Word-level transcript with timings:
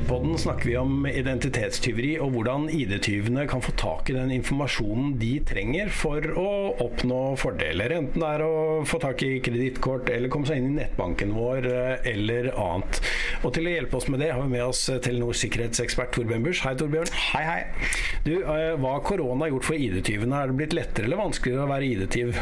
Gjeldpodden 0.00 0.38
snakker 0.38 0.64
vi 0.64 0.76
om 0.80 1.02
identitetstyveri 1.06 2.14
og 2.24 2.30
hvordan 2.32 2.70
ID-tyvene 2.72 3.42
kan 3.50 3.60
få 3.60 3.74
tak 3.76 4.08
i 4.08 4.14
den 4.16 4.30
informasjonen 4.32 5.10
de 5.20 5.34
trenger 5.44 5.90
for 5.92 6.24
å 6.40 6.52
oppnå 6.80 7.18
fordeler. 7.36 7.92
Enten 7.98 8.24
det 8.24 8.30
er 8.38 8.44
å 8.46 8.54
få 8.88 8.96
tak 9.02 9.20
i 9.26 9.42
kredittkort 9.44 10.08
eller 10.08 10.32
komme 10.32 10.48
seg 10.48 10.62
inn 10.62 10.70
i 10.70 10.78
nettbanken 10.78 11.34
vår 11.36 11.68
eh, 11.68 12.08
eller 12.14 12.48
annet. 12.54 13.02
Og 13.44 13.52
til 13.52 13.68
å 13.68 13.76
hjelpe 13.76 14.00
oss 14.00 14.08
med 14.08 14.24
det 14.24 14.32
har 14.32 14.40
vi 14.40 14.54
med 14.56 14.64
oss 14.70 14.86
Telenors 14.88 15.44
sikkerhetsekspert 15.44 16.16
Torbjørn 16.16 16.48
Busch. 16.48 16.64
Hei, 16.64 16.72
Torbjørn. 16.80 17.12
Hei, 17.34 17.44
hei. 17.50 17.90
Du, 18.24 18.38
eh, 18.40 18.72
hva 18.80 18.96
har 18.96 19.04
korona 19.04 19.52
gjort 19.52 19.68
for 19.68 19.76
ID-tyvene? 19.76 20.32
Er 20.40 20.48
det 20.48 20.62
blitt 20.62 20.80
lettere 20.80 21.10
eller 21.10 21.26
vanskeligere 21.26 21.68
å 21.68 21.74
være 21.74 21.92
ID-tyv? 21.92 22.40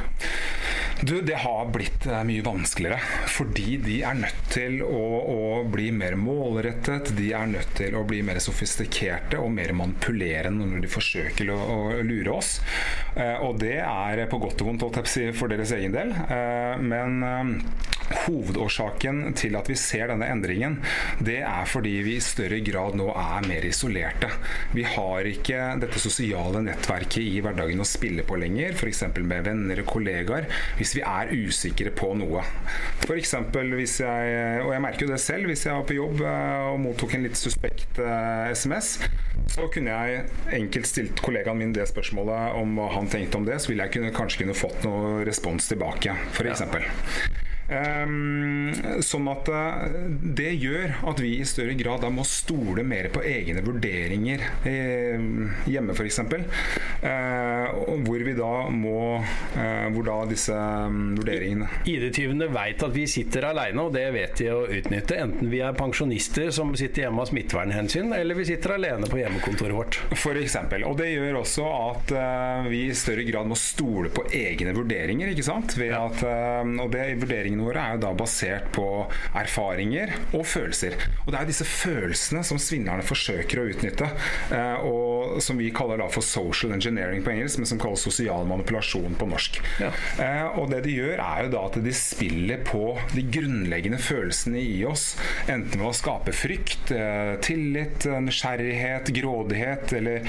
Du, 1.00 1.20
Det 1.22 1.34
har 1.34 1.68
blitt 1.70 2.06
eh, 2.06 2.22
mye 2.26 2.42
vanskeligere. 2.42 2.98
Fordi 3.30 3.76
de 3.82 4.00
er 4.02 4.18
nødt 4.18 4.40
til 4.50 4.80
å, 4.82 5.02
å, 5.20 5.42
bli 5.70 5.90
mer 5.94 6.16
målrettet. 6.18 7.12
De 7.18 7.30
er 7.36 7.50
nødt 7.50 7.76
til 7.78 7.94
å 7.94 8.04
bli 8.08 8.20
mer 8.26 8.40
sofistikerte 8.42 9.38
og 9.38 9.52
mer 9.54 9.72
manipulerende 9.78 10.66
når 10.66 10.82
de 10.84 10.90
forsøker 10.90 11.52
å, 11.54 11.58
å 11.58 11.78
lure 12.02 12.34
oss. 12.34 12.56
Eh, 13.14 13.36
og 13.46 13.60
det 13.62 13.78
er 13.84 14.24
på 14.30 14.42
godt 14.42 14.64
og 14.64 14.72
vondt 14.72 14.86
for 15.38 15.50
deres 15.50 15.74
egen 15.76 15.94
del. 15.94 16.14
Eh, 16.26 16.82
men 16.82 17.22
Hovedårsaken 18.08 19.34
til 19.38 19.56
at 19.58 19.68
vi 19.70 19.76
ser 19.78 20.08
denne 20.10 20.28
endringen, 20.32 20.78
det 21.24 21.40
er 21.44 21.68
fordi 21.68 21.98
vi 22.06 22.16
i 22.18 22.24
større 22.24 22.60
grad 22.64 22.96
nå 22.98 23.08
er 23.12 23.46
mer 23.48 23.66
isolerte. 23.68 24.30
Vi 24.74 24.84
har 24.86 25.28
ikke 25.28 25.74
dette 25.82 26.00
sosiale 26.02 26.62
nettverket 26.64 27.20
i 27.24 27.42
hverdagen 27.44 27.82
å 27.82 27.88
spille 27.88 28.24
på 28.26 28.38
lenger, 28.40 28.76
f.eks. 28.76 29.04
med 29.18 29.46
venner 29.46 29.82
og 29.82 29.90
kollegaer. 29.92 30.48
Hvis 30.78 30.94
vi 30.96 31.04
er 31.04 31.32
usikre 31.34 31.92
på 31.94 32.12
noe. 32.18 32.44
F.eks. 33.06 33.34
hvis 33.74 33.98
jeg, 34.04 34.62
og 34.64 34.72
jeg 34.74 34.84
merker 34.84 35.06
jo 35.06 35.12
det 35.12 35.22
selv, 35.22 35.50
hvis 35.50 35.66
jeg 35.66 35.76
var 35.76 35.88
på 35.88 35.98
jobb 35.98 36.22
eh, 36.24 36.68
og 36.72 36.80
mottok 36.82 37.16
en 37.16 37.26
litt 37.26 37.38
suspekt 37.38 38.00
SMS, 38.54 38.94
eh, 39.02 39.18
så 39.48 39.68
kunne 39.72 39.94
jeg 39.94 40.24
enkelt 40.58 40.88
stilt 40.88 41.22
kollegaen 41.24 41.60
min 41.60 41.74
det 41.76 41.88
spørsmålet 41.90 42.56
om 42.60 42.76
hva 42.78 42.90
han 42.96 43.10
tenkte 43.10 43.40
om 43.40 43.48
det, 43.48 43.60
så 43.62 43.72
ville 43.72 43.86
jeg 43.86 43.96
kunne, 43.98 44.14
kanskje 44.16 44.44
kunne 44.44 44.56
fått 44.58 44.84
noe 44.86 45.26
respons 45.28 45.70
tilbake, 45.70 46.16
f.eks. 46.34 46.66
Um, 47.68 48.72
sånn 49.04 49.26
at 49.28 49.48
uh, 49.52 49.82
det 50.08 50.54
gjør 50.56 50.94
at 51.10 51.18
vi 51.20 51.34
i 51.36 51.44
større 51.44 51.74
grad 51.76 52.00
da 52.00 52.08
må 52.08 52.24
stole 52.24 52.80
mer 52.80 53.10
på 53.12 53.20
egne 53.20 53.60
vurderinger 53.60 54.40
eh, 54.64 55.20
hjemme, 55.68 55.92
f.eks. 55.92 56.22
Uh, 57.02 57.98
hvor 58.06 58.24
vi 58.24 58.32
da 58.38 58.52
må 58.72 58.96
Hvor 59.18 60.04
da 60.06 60.16
disse 60.28 60.54
um, 60.54 61.12
vurderingene 61.18 61.68
ID-tyvene 61.88 62.48
vet 62.52 62.82
at 62.84 62.94
vi 62.94 63.04
sitter 63.10 63.48
alene, 63.50 63.84
og 63.84 63.92
det 63.94 64.06
vet 64.14 64.40
de 64.40 64.48
å 64.52 64.62
utnytte. 64.64 65.18
Enten 65.20 65.50
vi 65.52 65.60
er 65.64 65.76
pensjonister 65.76 66.50
som 66.54 66.72
sitter 66.78 67.04
hjemme 67.04 67.22
av 67.24 67.28
smittevernhensyn, 67.30 68.12
eller 68.16 68.38
vi 68.38 68.46
sitter 68.48 68.76
alene 68.78 69.10
på 69.10 69.20
hjemmekontoret 69.20 69.76
vårt. 69.76 70.00
For 70.16 70.38
eksempel. 70.40 70.86
Og 70.88 70.96
det 71.00 71.10
gjør 71.12 71.40
også 71.42 71.68
at 71.68 72.14
vi 72.70 72.84
i 72.88 72.96
større 72.96 73.26
grad 73.28 73.50
må 73.50 73.58
stole 73.58 74.12
på 74.14 74.24
egne 74.36 74.74
vurderinger, 74.76 75.32
ikke 75.34 75.46
sant? 75.48 75.76
Ved 75.78 75.94
at, 75.98 76.24
og 76.24 76.92
det 76.94 77.06
vurderingene 77.22 77.57
Vurderingene 77.58 77.66
våre 77.66 77.82
er 77.82 77.96
jo 77.96 78.02
da 78.06 78.12
basert 78.16 78.70
på 78.74 78.86
erfaringer 79.36 80.14
og 80.36 80.46
følelser. 80.46 80.96
Og 81.26 81.32
det 81.32 81.40
er 81.40 81.48
disse 81.48 81.66
følelsene 81.66 82.44
som 82.46 82.60
svindlerne 82.60 83.06
forsøker 83.06 83.60
å 83.60 83.66
utnytte, 83.72 84.08
eh, 84.54 84.86
og 84.86 85.40
som 85.42 85.58
vi 85.58 85.70
kaller 85.74 86.00
da 86.00 86.08
for 86.12 86.24
social 86.24 86.72
engineering 86.76 87.24
på 87.24 87.32
engelsk, 87.34 87.58
men 87.58 87.70
som 87.70 87.80
kalles 87.80 88.04
sosial 88.04 88.46
manipulasjon 88.48 89.16
på 89.18 89.28
norsk. 89.28 89.60
Ja. 89.82 89.90
Eh, 90.22 90.58
og 90.58 90.70
det 90.72 90.82
de 90.86 90.94
gjør, 90.96 91.22
er 91.24 91.46
jo 91.46 91.52
da 91.56 91.64
at 91.68 91.78
de 91.82 91.94
spiller 91.96 92.62
på 92.66 92.96
de 93.14 93.24
grunnleggende 93.38 94.00
følelsene 94.02 94.60
i 94.62 94.82
oss, 94.88 95.10
enten 95.48 95.80
ved 95.80 95.88
å 95.90 95.96
skape 95.96 96.34
frykt, 96.36 96.92
eh, 96.94 97.34
tillit, 97.44 98.06
nysgjerrighet, 98.28 99.12
grådighet, 99.14 99.92
eller 99.98 100.28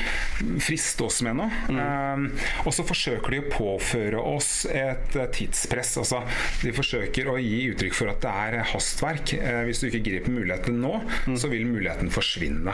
friste 0.63 1.05
oss 1.07 1.21
med 1.25 1.39
noe. 1.39 1.49
Mm. 1.69 2.29
Og 2.65 2.73
så 2.75 2.83
forsøker 2.87 3.33
de 3.33 3.41
å 3.43 3.49
påføre 3.51 4.21
oss 4.21 4.65
et 4.69 5.15
tidspress. 5.35 5.95
Altså, 6.01 6.21
de 6.63 6.73
forsøker 6.75 7.18
forsøker 7.19 7.29
å 7.31 7.39
gi 7.39 7.69
uttrykk 7.73 7.95
for 7.95 8.11
at 8.11 8.21
det 8.23 8.31
er 8.31 8.57
hastverk. 8.71 9.33
Eh, 9.33 9.63
hvis 9.67 9.81
du 9.81 9.87
ikke 9.89 10.03
griper 10.05 10.33
muligheten 10.33 10.79
nå, 10.81 10.99
mm. 11.27 11.37
så 11.37 11.49
vil 11.51 11.67
muligheten 11.67 12.11
forsvinne. 12.13 12.73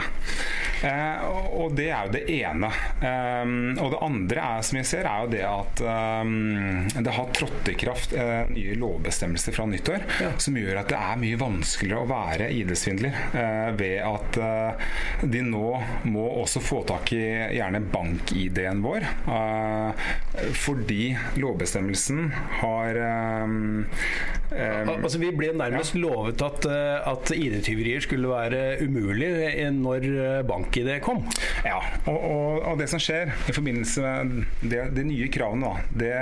Eh, 0.86 1.24
og 1.56 1.74
det 1.76 1.90
er 1.90 2.06
jo 2.06 2.14
det 2.14 2.24
ene. 2.36 2.70
Eh, 3.00 3.82
og 3.82 3.92
det 3.92 4.02
andre 4.06 4.46
er, 4.56 4.66
som 4.66 4.78
jeg 4.80 4.88
ser, 4.88 5.08
er 5.08 5.24
jo 5.24 5.32
det 5.32 5.44
at 5.46 5.82
det 7.06 7.12
har 7.14 7.32
trådt 7.34 7.68
i 7.70 7.74
kraft 7.78 8.12
nye 8.50 8.74
lovbestemmelser 8.78 9.54
fra 9.54 9.66
nyttår 9.68 10.02
ja. 10.22 10.30
som 10.42 10.56
gjør 10.58 10.80
at 10.80 10.90
det 10.90 10.98
er 10.98 11.20
mye 11.20 11.38
vanskeligere 11.40 12.02
å 12.04 12.08
være 12.10 12.48
ID-svindler 12.54 13.18
ved 13.76 13.96
at 14.06 14.38
de 15.22 15.42
nå 15.46 15.70
må 16.10 16.24
også 16.42 16.62
få 16.64 16.82
tak 16.88 17.12
i 17.16 17.22
gjerne 17.56 17.82
bank-ID-en 17.92 18.82
vår. 18.84 19.06
fordi 20.64 21.02
lovbestemmelsen 21.40 22.30
har 22.62 23.00
Um, 24.46 24.90
altså 25.02 25.18
Vi 25.20 25.32
ble 25.34 25.50
nærmest 25.56 25.96
ja. 25.96 26.02
lovet 26.04 26.42
at, 26.44 26.66
eh, 26.70 27.08
at 27.10 27.32
ID-tyverier 27.34 28.02
skulle 28.04 28.30
være 28.30 28.78
umulig 28.84 29.30
når 29.74 30.06
eh, 30.06 30.42
bank-ID 30.46 30.90
kom. 31.04 31.22
Ja, 31.66 31.80
og, 32.06 32.16
og, 32.16 32.60
og, 32.60 32.74
det 32.80 32.88
som 32.92 33.02
skjer 33.02 33.32
i 33.48 33.54
forbindelse 33.56 34.04
med 34.04 34.68
det, 34.70 34.82
de 34.96 35.04
nye 35.08 35.28
kravene, 35.32 35.66
da, 35.66 36.02
det, 36.02 36.12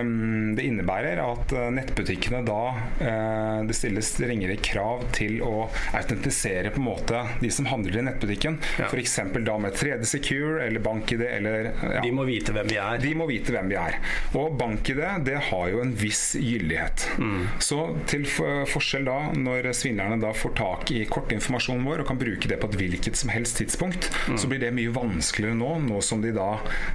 um, 0.00 0.54
det, 0.56 0.64
innebærer 0.64 1.20
at 1.24 1.54
eh, 1.54 1.70
nettbutikkene 1.74 2.42
da 2.46 2.60
uh, 2.74 3.60
Det 3.68 3.76
stilles 3.76 4.08
strengere 4.14 4.56
krav 4.64 5.04
til 5.14 5.40
å 5.44 5.66
autentisere 5.96 6.72
på 6.74 6.80
en 6.80 6.88
måte 6.88 7.20
de 7.40 7.50
som 7.52 7.68
handler 7.68 8.00
i 8.00 8.06
nettbutikken. 8.08 8.58
Ja. 8.80 8.88
F.eks. 8.88 9.18
da 9.44 9.58
med 9.60 9.76
3D 9.76 10.08
Secure 10.08 10.64
eller 10.64 10.82
bank-ID 10.84 11.24
eller 11.28 11.70
ja. 11.72 12.02
De 12.04 12.12
må 12.14 12.26
vite 12.28 12.54
hvem 12.54 12.68
vi 12.70 12.78
er. 12.80 13.00
De 13.02 13.12
må 13.18 13.28
vite 13.28 13.54
hvem 13.54 13.70
vi 13.70 13.78
er. 13.80 13.98
Og 14.38 14.56
bank-ID 14.60 15.02
det 15.26 15.38
har 15.50 15.70
jo 15.72 15.82
en 15.84 15.94
viss 15.98 16.26
gyldighet 16.38 16.83
mulighet. 16.84 17.08
Mm. 17.18 17.46
Så 17.58 17.96
til 18.06 18.24
forskjell 18.68 19.04
da, 19.04 19.32
når 19.34 19.72
svindlerne 19.74 20.20
da 20.20 20.32
får 20.34 20.54
tak 20.56 20.90
i 20.92 21.04
kortinformasjonen 21.06 21.84
vår 21.84 22.02
og 22.02 22.08
kan 22.08 22.18
bruke 22.18 22.48
det 22.48 22.58
på 22.60 22.68
et 22.68 22.76
hvilket 22.78 23.16
som 23.16 23.30
helst 23.30 23.58
tidspunkt, 23.58 24.10
mm. 24.28 24.38
så 24.38 24.48
blir 24.48 24.60
det 24.60 24.72
mye 24.74 24.92
vanskeligere 24.92 25.56
nå, 25.58 25.78
nå 25.88 26.00
som 26.04 26.22
de 26.22 26.32
da 26.34 26.50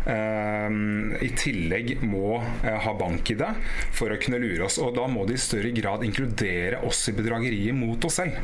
eh, 0.06 0.70
i 1.26 1.32
tillegg 1.36 2.00
må 2.04 2.40
eh, 2.40 2.80
ha 2.86 2.96
bank 2.98 3.32
i 3.32 3.38
det 3.40 3.52
for 3.96 4.12
å 4.12 4.20
kunne 4.22 4.42
lure 4.42 4.66
oss. 4.68 4.80
Og 4.80 4.96
da 4.98 5.08
må 5.08 5.26
de 5.26 5.38
i 5.38 5.42
større 5.42 5.72
grad 5.76 6.06
inkludere 6.06 6.84
oss 6.88 7.08
i 7.10 7.16
bedrageriet 7.18 7.76
mot 7.76 8.04
oss 8.06 8.20
selv. 8.22 8.40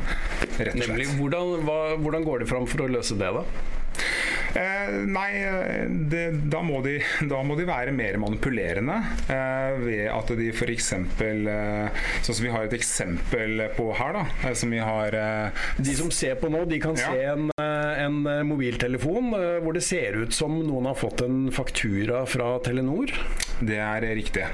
Rett 0.56 0.72
og 0.72 0.82
slett. 0.82 0.82
Nemlig, 0.86 1.10
hvordan, 1.18 1.66
hva, 1.66 1.80
hvordan 2.00 2.26
går 2.26 2.42
det 2.42 2.50
fram 2.50 2.68
for 2.70 2.86
å 2.86 2.92
løse 2.96 3.18
det, 3.18 3.32
da? 3.36 3.44
Eh, 4.56 4.92
nei, 5.04 5.30
det, 6.08 6.24
da, 6.48 6.62
må 6.64 6.80
de, 6.84 6.96
da, 7.28 7.42
må 7.44 7.56
de, 7.58 7.66
være 7.68 7.92
mer 7.92 8.16
manipulerende 8.22 8.96
eh, 9.32 9.76
ved 9.82 10.04
at 10.08 10.32
de 10.38 10.48
f.eks. 10.52 10.92
Eh, 10.96 12.04
sånn 12.24 12.38
som 12.38 12.44
vi 12.44 12.52
har 12.54 12.64
et 12.64 12.76
eksempel 12.76 13.66
på 13.76 13.90
her, 13.98 14.16
da. 14.16 14.24
Eh, 14.46 14.56
som 14.56 14.72
vi 14.72 14.80
har 14.80 15.16
eh, 15.18 15.66
De 15.76 15.96
som 15.98 16.12
ser 16.14 16.38
på 16.40 16.50
nå, 16.52 16.64
de 16.70 16.80
kan 16.82 16.96
ja. 16.96 17.12
se 17.12 17.26
en, 17.34 17.50
eh, 17.52 18.04
en, 18.06 18.22
mobiltelefon 18.46 19.34
hvor 19.62 19.76
det 19.76 19.84
ser 19.84 20.16
ut 20.22 20.34
som 20.34 20.56
noen 20.62 20.88
har 20.90 20.96
fått 20.98 21.24
en 21.26 21.50
faktura 21.54 22.24
fra 22.30 22.56
Telenor. 22.64 23.12
Det 23.60 23.80
er 23.82 24.08
riktig. 24.16 24.46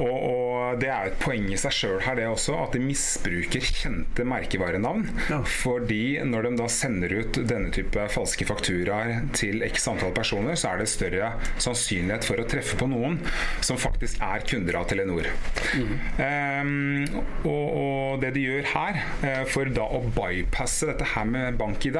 Og, 0.00 0.12
og, 0.12 0.80
det 0.80 0.88
er 0.88 1.06
jo 1.06 1.12
et 1.12 1.20
poeng 1.20 1.48
i 1.52 1.58
seg 1.60 1.74
sjøl 1.76 1.98
her, 2.04 2.16
det 2.16 2.28
også, 2.30 2.56
at 2.64 2.76
de 2.76 2.82
misbruker 2.82 3.64
kjente 3.66 4.24
merkevarenavn. 4.28 5.04
Ja. 5.28 5.40
Fordi 5.44 6.18
når 6.28 6.48
de 6.48 6.52
da 6.62 6.68
sender 6.72 7.16
ut 7.20 7.40
denne 7.48 7.72
type 7.74 8.06
falske 8.12 8.46
fakturaer 8.48 9.26
til 9.36 9.64
x 9.66 9.88
antall 9.90 10.14
personer, 10.16 10.56
så 10.58 10.72
er 10.72 10.82
det 10.82 10.88
større 10.92 11.32
sannsynlighet 11.60 12.26
for 12.28 12.40
å 12.40 12.46
treffe 12.48 12.78
på 12.80 12.88
noen 12.90 13.18
som 13.64 13.80
faktisk 13.80 14.22
er 14.24 14.46
kunder 14.48 14.80
av 14.80 14.88
Telenor. 14.90 15.28
Mm. 15.76 15.92
Um, 16.22 17.22
og, 17.48 17.66
og, 17.66 18.22
det 18.22 18.32
de 18.36 18.46
gjør 18.46 18.68
her, 18.72 19.00
uh, 19.24 19.42
for 19.50 19.70
da 19.72 19.86
å 19.98 20.02
bypasse 20.14 20.88
dette 20.88 21.06
her 21.14 21.28
med 21.28 21.56
bank-ID 21.60 21.98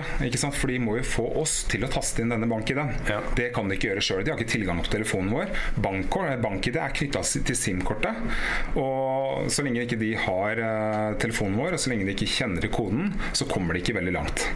For 0.56 0.70
de 0.70 0.78
må 0.82 0.96
jo 0.98 1.04
få 1.06 1.24
oss 1.40 1.62
til 1.70 1.84
å 1.86 1.90
taste 1.92 2.22
inn 2.22 2.32
denne 2.32 2.48
bank-ID-en. 2.50 2.92
Ja. 3.08 3.20
Det 3.36 3.50
kan 3.56 3.68
de 3.68 3.76
ikke 3.76 3.92
gjøre 3.92 4.04
sjøl. 4.04 4.24
De 4.24 4.32
har 4.32 4.40
ikke 4.40 4.54
tilgang 4.56 4.80
på 4.82 4.92
telefonen 4.92 5.32
vår. 5.34 5.52
Bank-ID 5.82 6.78
er 6.80 6.96
knytta 6.96 7.22
til 7.22 7.58
SIM 7.58 7.81
SIM-kortet. 7.82 8.14
Og 8.78 9.50
så 9.52 9.64
lenge 9.64 9.84
ikke 9.84 10.00
de 10.00 10.14
har 10.16 10.60
uh, 10.62 11.18
telefonen 11.20 11.58
vår, 11.58 11.76
og 11.76 11.82
så 11.82 11.92
lenge 11.92 12.06
de 12.06 12.14
ikke 12.14 12.30
kjenner 12.30 12.68
koden, 12.72 13.12
så 13.34 13.48
kommer 13.50 13.74
de 13.74 13.82
ikke 13.82 13.98
veldig 13.98 14.14
langt. 14.14 14.46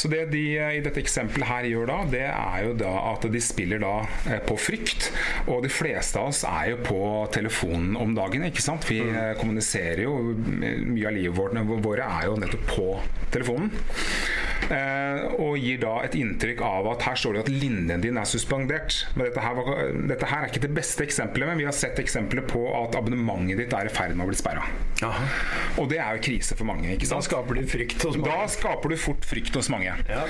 Så 0.00 0.08
det 0.08 0.30
de 0.32 0.44
uh, 0.58 0.70
i 0.76 0.82
dette 0.84 1.00
eksempelet 1.02 1.48
her 1.48 1.68
gjør 1.70 1.90
da, 1.90 1.98
det 2.10 2.24
er 2.28 2.64
jo 2.66 2.74
da 2.80 2.92
at 3.12 3.26
de 3.30 3.42
spiller 3.44 3.82
da 3.82 3.94
uh, 4.04 4.38
på 4.46 4.58
frykt. 4.60 5.10
Og 5.46 5.62
de 5.64 5.72
fleste 5.72 6.20
av 6.20 6.30
oss 6.32 6.42
er 6.48 6.72
jo 6.74 6.82
på 6.84 7.00
telefonen 7.34 7.96
om 8.00 8.14
dagen, 8.16 8.46
ikke 8.48 8.64
sant. 8.64 8.88
Vi 8.90 9.00
mm. 9.04 9.38
kommuniserer 9.40 10.04
jo, 10.06 10.16
mye 10.34 11.08
av 11.08 11.16
livet 11.16 11.36
vårt 11.36 11.58
våre 11.84 12.06
er 12.18 12.28
jo 12.28 12.38
nettopp 12.40 12.68
på 12.70 12.88
telefonen. 13.34 13.72
Eh, 14.74 15.26
og 15.40 15.58
gir 15.60 15.80
da 15.82 15.96
et 16.06 16.16
inntrykk 16.18 16.62
av 16.66 16.88
at 16.92 17.04
her 17.08 17.18
står 17.18 17.36
det 17.36 17.44
at 17.44 17.52
linjen 17.52 18.04
din 18.04 18.20
er 18.20 18.28
suspendert. 18.28 19.02
Men 19.14 19.28
dette 19.28 19.44
her, 19.44 19.58
var, 19.58 19.82
dette 20.12 20.30
her 20.30 20.46
er 20.46 20.52
ikke 20.52 20.64
det 20.66 20.72
beste 20.76 21.04
eksempelet, 21.06 21.50
men 21.50 21.60
vi 21.62 21.68
har 21.68 21.76
sett 21.76 22.00
eksempler 22.02 22.46
på 22.50 22.64
at 22.82 22.96
abonnementet 22.98 23.60
ditt 23.64 23.76
er 23.76 23.90
i 23.90 23.92
ferd 23.94 24.16
med 24.16 24.26
å 24.26 24.30
bli 24.30 24.40
sperra. 24.40 24.64
Og 25.80 25.90
det 25.92 26.00
er 26.02 26.16
jo 26.18 26.24
krise 26.30 26.58
for 26.58 26.68
mange. 26.68 26.96
Da 27.00 27.20
skaper 27.24 27.60
du 27.60 27.66
frykt 27.70 28.02
hos 28.06 28.18
mange. 28.18 28.32
Da 28.32 28.50
skaper 28.50 28.92
du 28.92 28.98
fort 29.00 29.26
frykt 29.28 29.56
hos 29.58 29.70
mange. 29.72 29.94
Ja. 30.10 30.26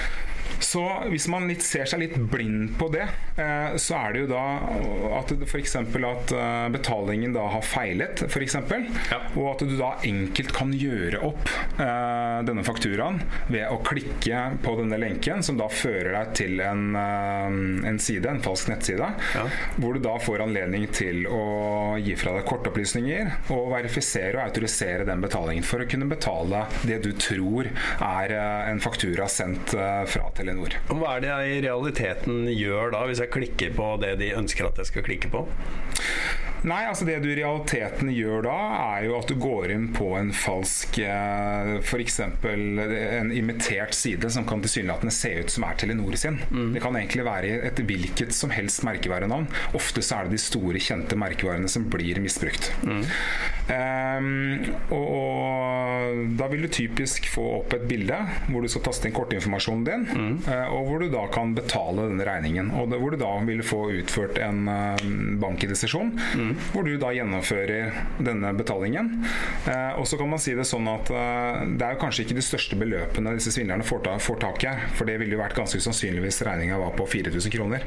Så 0.60 0.82
hvis 1.10 1.26
man 1.32 1.48
litt 1.48 1.62
ser 1.64 1.88
seg 1.88 2.02
litt 2.02 2.16
blind 2.30 2.74
på 2.78 2.90
det, 2.92 3.06
eh, 3.40 3.76
så 3.80 3.96
er 3.96 4.12
det 4.14 4.22
jo 4.24 4.28
da 4.30 4.42
at 5.18 5.32
f.eks. 5.48 5.74
at 5.80 6.32
eh, 6.36 6.66
betalingen 6.74 7.34
da 7.34 7.46
har 7.54 7.64
feilet, 7.64 8.22
f.eks. 8.28 8.56
Ja. 9.10 9.20
Og 9.34 9.46
at 9.54 9.64
du 9.66 9.74
da 9.78 9.94
enkelt 10.06 10.52
kan 10.56 10.72
gjøre 10.76 11.22
opp 11.30 11.50
eh, 11.80 12.38
denne 12.46 12.64
fakturaen 12.66 13.20
ved 13.50 13.66
å 13.72 13.80
klikke 13.86 14.42
på 14.64 14.76
denne 14.82 14.98
lenken, 15.00 15.42
som 15.46 15.58
da 15.60 15.68
fører 15.72 16.12
deg 16.18 16.34
til 16.38 16.62
en, 16.64 16.84
en 16.96 18.00
side, 18.02 18.28
en 18.30 18.42
falsk 18.44 18.70
nettside, 18.72 19.10
Ja. 19.34 19.44
hvor 19.80 19.96
du 19.96 20.00
da 20.04 20.16
får 20.20 20.44
anledning 20.44 20.86
til 20.94 21.24
å 21.30 21.96
gi 22.00 22.14
fra 22.20 22.34
deg 22.36 22.46
kortopplysninger 22.48 23.30
og 23.54 23.70
verifisere 23.72 24.36
og 24.38 24.44
autorisere 24.48 25.06
den 25.08 25.22
betalingen 25.24 25.66
for 25.66 25.82
å 25.82 25.88
kunne 25.90 26.08
betale 26.10 26.64
det 26.86 27.00
du 27.04 27.10
tror 27.16 27.68
er 27.70 28.34
en 28.70 28.80
faktura 28.82 29.26
sendt 29.30 29.74
fra 29.74 30.20
fra 30.20 30.28
Telenor. 30.50 30.76
Hva 30.90 31.16
er 31.16 31.24
det 31.24 31.32
jeg 31.32 31.56
i 31.56 31.64
realiteten 31.68 32.44
gjør 32.50 32.94
da, 32.96 33.06
hvis 33.08 33.22
jeg 33.22 33.34
klikker 33.34 33.74
på 33.78 33.94
det 34.02 34.16
de 34.20 34.34
ønsker 34.36 34.70
at 34.70 34.80
jeg 34.82 34.90
skal 34.90 35.06
klikke 35.06 35.32
på? 35.32 35.46
Nei, 36.60 36.82
altså 36.90 37.06
det 37.08 37.14
du 37.22 37.30
i 37.30 37.38
realiteten 37.38 38.10
gjør 38.12 38.42
da, 38.44 38.54
er 38.98 39.06
jo 39.06 39.14
at 39.16 39.30
du 39.30 39.38
går 39.40 39.72
inn 39.72 39.86
på 39.96 40.10
en 40.18 40.28
falsk 40.36 40.98
eh, 41.00 41.70
F.eks. 41.80 42.18
en 42.20 43.30
imitert 43.32 43.96
side 43.96 44.28
som 44.34 44.44
kan 44.48 44.60
tilsynelatende 44.60 45.14
se 45.14 45.30
ut 45.40 45.54
som 45.54 45.64
er 45.64 45.78
Telenor 45.80 46.18
sin. 46.20 46.36
Det 46.74 46.82
kan 46.84 46.98
egentlig 47.00 47.24
være 47.24 47.54
et 47.70 47.80
hvilket 47.80 48.36
som 48.36 48.52
helst 48.52 48.84
merkevarenavn. 48.84 49.48
Ofte 49.78 50.04
så 50.04 50.18
er 50.18 50.28
det 50.28 50.36
de 50.36 50.42
store, 50.44 50.82
kjente 50.84 51.16
merkevarene 51.16 51.70
som 51.72 51.88
blir 51.88 52.20
misbrukt. 52.20 52.68
Ehm, 53.70 54.74
og, 54.90 55.06
og 55.20 56.20
da 56.38 56.48
vil 56.50 56.66
du 56.66 56.70
typisk 56.72 57.28
få 57.30 57.44
opp 57.60 57.74
et 57.76 57.86
bilde 57.90 58.16
hvor 58.50 58.64
du 58.64 58.70
skal 58.70 58.84
taste 58.88 59.08
inn 59.08 59.14
kortinformasjonen 59.16 59.84
din, 59.86 60.06
eh, 60.50 60.66
og 60.74 60.88
hvor 60.88 61.02
du 61.04 61.10
da 61.12 61.26
kan 61.32 61.54
betale 61.56 62.08
denne 62.10 62.26
regningen. 62.26 62.72
Og 62.80 62.90
det, 62.90 63.00
hvor 63.02 63.14
du 63.14 63.20
da 63.20 63.32
vil 63.46 63.62
få 63.66 63.82
utført 64.00 64.38
en 64.42 64.66
uh, 64.68 65.08
bank-ID-sesjon, 65.40 66.12
hvor 66.72 66.86
du 66.86 66.94
da 67.00 67.12
gjennomfører 67.14 67.94
denne 68.22 68.52
betalingen. 68.56 69.12
Uh, 69.66 70.00
og 70.00 70.06
så 70.08 70.18
kan 70.20 70.30
man 70.30 70.42
si 70.42 70.54
det 70.56 70.66
sånn 70.68 70.88
at 70.90 71.10
eh, 71.12 71.62
det 71.78 71.84
er 71.84 71.94
jo 71.94 72.00
kanskje 72.00 72.24
ikke 72.24 72.36
de 72.38 72.44
største 72.44 72.76
beløpene 72.78 73.34
disse 73.36 73.52
svindlerne 73.54 73.84
får, 73.86 74.02
ta, 74.06 74.16
får 74.22 74.40
tak 74.42 74.64
i 74.64 74.68
her, 74.70 74.84
for 74.96 75.08
det 75.08 75.16
ville 75.20 75.36
jo 75.36 75.40
vært 75.40 75.56
ganske 75.58 75.80
usannsynlig 75.80 76.22
hvis 76.24 76.40
regninga 76.46 76.78
var 76.80 76.94
på 76.98 77.06
4000 77.10 77.54
kroner. 77.54 77.84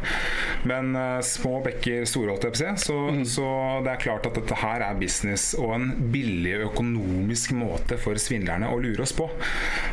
Men 0.69 0.93
eh, 0.99 1.19
små 1.25 1.59
bekker 1.65 2.07
store, 2.09 2.33
holdt 2.33 2.47
jeg 2.47 2.55
på 2.55 2.59
å 2.59 2.63
si. 2.63 2.87
Så, 2.87 2.97
så 3.35 3.47
det 3.85 3.93
er 3.93 4.03
klart 4.03 4.29
at 4.29 4.37
dette 4.39 4.59
her 4.63 4.85
er 4.85 4.99
business 4.99 5.51
og 5.57 5.72
en 5.77 6.11
billig 6.13 6.55
økonomisk 6.69 7.53
måte 7.57 7.97
for 8.01 8.17
svindlerne 8.21 8.69
å 8.71 8.79
lure 8.81 9.05
oss 9.05 9.15
på. 9.17 9.29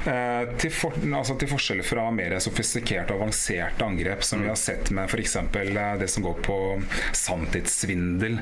Eh, 0.07 0.55
til, 0.61 0.73
for, 0.75 0.97
altså 1.11 1.37
til 1.41 1.51
forskjell 1.51 1.83
fra 1.87 2.07
mer 2.15 2.37
sofistikerte 2.43 3.15
og 3.15 3.25
avanserte 3.25 3.87
angrep 3.87 4.25
som 4.27 4.43
vi 4.43 4.51
har 4.51 4.59
sett 4.59 4.93
med 4.97 5.11
f.eks. 5.11 5.37
det 6.01 6.09
som 6.11 6.25
går 6.25 6.41
på 6.45 6.59
sanntidssvindel, 7.17 8.39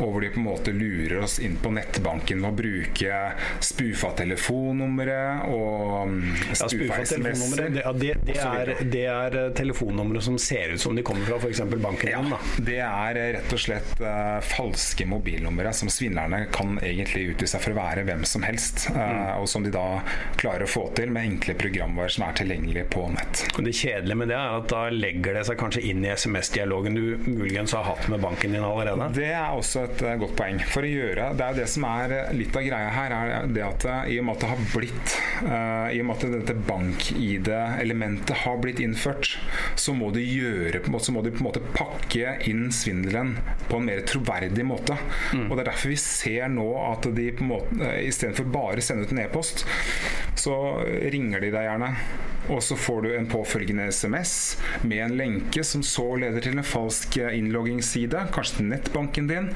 og 0.00 0.06
hvor 0.06 0.20
de 0.24 0.32
på 0.32 0.40
en 0.40 0.46
måte 0.46 0.74
lurer 0.76 1.22
oss 1.24 1.38
inn 1.42 1.56
på 1.60 1.72
nettbanken 1.74 2.42
ved 2.42 2.50
å 2.50 2.56
bruke 2.56 3.20
spufa 3.62 4.12
telefonnumre 4.18 5.20
og 5.52 6.08
mm, 6.10 6.26
spufa 6.58 7.00
SMS-er. 7.02 7.68
det, 7.68 7.84
ja, 7.84 7.92
det, 7.92 8.14
det, 8.26 8.38
er, 8.38 8.72
det 8.82 9.04
er 9.10 9.38
eh, 9.40 9.50
telefonnumre 9.56 10.22
som 10.24 10.38
ser 10.40 10.74
ut 10.74 10.82
som 10.82 10.96
de 10.96 11.04
kommer 11.06 11.26
fra 11.28 11.38
f.eks. 11.40 11.62
banken 11.72 12.12
Ja, 12.12 12.40
det 12.58 12.78
er 12.84 13.20
eh, 13.20 13.30
rett 13.38 13.54
og 13.54 13.62
slett 13.62 14.02
eh, 14.02 14.38
falske 14.52 15.06
mobilnumre 15.08 15.72
som 15.76 15.90
svindlerne 15.92 16.44
kan 16.54 16.78
egentlig 16.82 17.24
utgi 17.34 17.46
seg 17.48 17.62
for 17.64 17.74
å 17.74 17.78
være 17.80 18.04
hvem 18.08 18.24
som 18.28 18.42
helst, 18.46 18.88
eh, 18.90 18.98
Mm. 19.12 19.40
og 19.42 19.48
som 19.48 19.62
de 19.62 19.70
da 19.70 20.02
klarer 20.36 20.62
å 20.64 20.68
få 20.70 20.94
til 20.94 21.10
med 21.10 21.24
enkle 21.28 21.54
programvarer 21.54 22.10
som 22.10 22.24
er 22.28 22.32
tilgjengelige 22.38 22.86
på 22.90 23.06
nett. 23.12 23.42
Og 23.58 23.64
Det 23.64 23.72
kjedelige 23.74 24.16
med 24.16 24.28
det 24.28 24.36
er 24.36 24.56
at 24.58 24.68
da 24.68 24.82
legger 24.90 25.34
det 25.34 25.46
seg 25.46 25.56
kanskje 25.58 25.82
inn 25.90 26.04
i 26.04 26.08
SMS-dialogen 26.14 26.94
du 26.94 27.16
muligens 27.26 27.72
har 27.72 27.84
hatt 27.84 28.08
med 28.08 28.20
banken 28.20 28.52
din 28.52 28.62
allerede. 28.62 29.12
Det 29.14 29.30
er 29.32 29.50
også 29.54 29.84
et 29.84 30.02
eh, 30.02 30.16
godt 30.16 30.36
poeng. 30.36 30.60
For 30.66 30.82
å 30.82 30.90
gjøre, 30.90 31.36
Det 31.36 31.40
er 31.46 31.52
jo 31.54 31.60
det 31.60 31.68
som 31.68 31.84
er 31.84 32.12
eh, 32.12 32.32
litt 32.34 32.56
av 32.56 32.62
greia 32.62 32.90
her, 32.90 33.10
er 33.12 33.46
det 33.46 33.62
at 33.62 34.08
i 34.08 34.18
og 34.18 34.24
med 34.24 34.34
at 34.36 34.40
det 34.40 34.48
har 34.48 34.62
blitt 34.72 35.16
uh, 35.42 35.88
I 35.92 36.00
og 36.00 36.06
med 36.06 36.16
at 36.16 36.32
dette 36.46 36.54
bank-ID-elementet 36.66 38.36
har 38.44 38.56
blitt 38.62 38.80
innført, 38.80 39.36
så 39.76 39.94
må 39.94 40.10
du 40.12 40.20
gjøre 40.20 40.80
så 41.02 41.10
må 41.14 41.22
du 41.24 41.30
på 41.32 41.40
en 41.42 41.48
måte 41.48 41.62
pakke 41.74 42.36
inn 42.48 42.68
svindelen 42.74 43.34
på 43.68 43.78
en 43.80 43.86
mer 43.88 44.02
troverdig 44.06 44.64
måte. 44.66 44.96
Og 45.34 45.56
Det 45.56 45.64
er 45.64 45.70
derfor 45.72 45.88
vi 45.92 45.96
ser 45.96 46.48
nå 46.52 46.71
at 46.80 47.08
de 47.16 47.28
på 47.36 47.44
en 47.44 47.52
måte 47.54 47.88
eh, 47.88 48.08
istedenfor 48.08 48.48
bare 48.52 48.84
sende 48.84 49.06
ut 49.06 49.14
en 49.14 49.22
e-post, 49.24 49.66
så 50.42 50.58
ringer 51.12 51.42
de 51.42 51.52
deg 51.54 51.68
gjerne. 51.68 51.94
Og 52.50 52.62
så 52.62 52.76
får 52.76 53.02
du 53.02 53.12
en 53.16 53.26
påfølgende 53.30 53.84
SMS 53.92 54.58
med 54.82 55.04
en 55.04 55.16
lenke 55.16 55.62
som 55.64 55.82
så 55.86 56.04
leder 56.18 56.42
til 56.42 56.58
en 56.58 56.66
falsk 56.66 57.18
innloggingsside, 57.22 58.24
kanskje 58.34 58.58
til 58.58 58.68
nettbanken 58.72 59.28
din. 59.30 59.50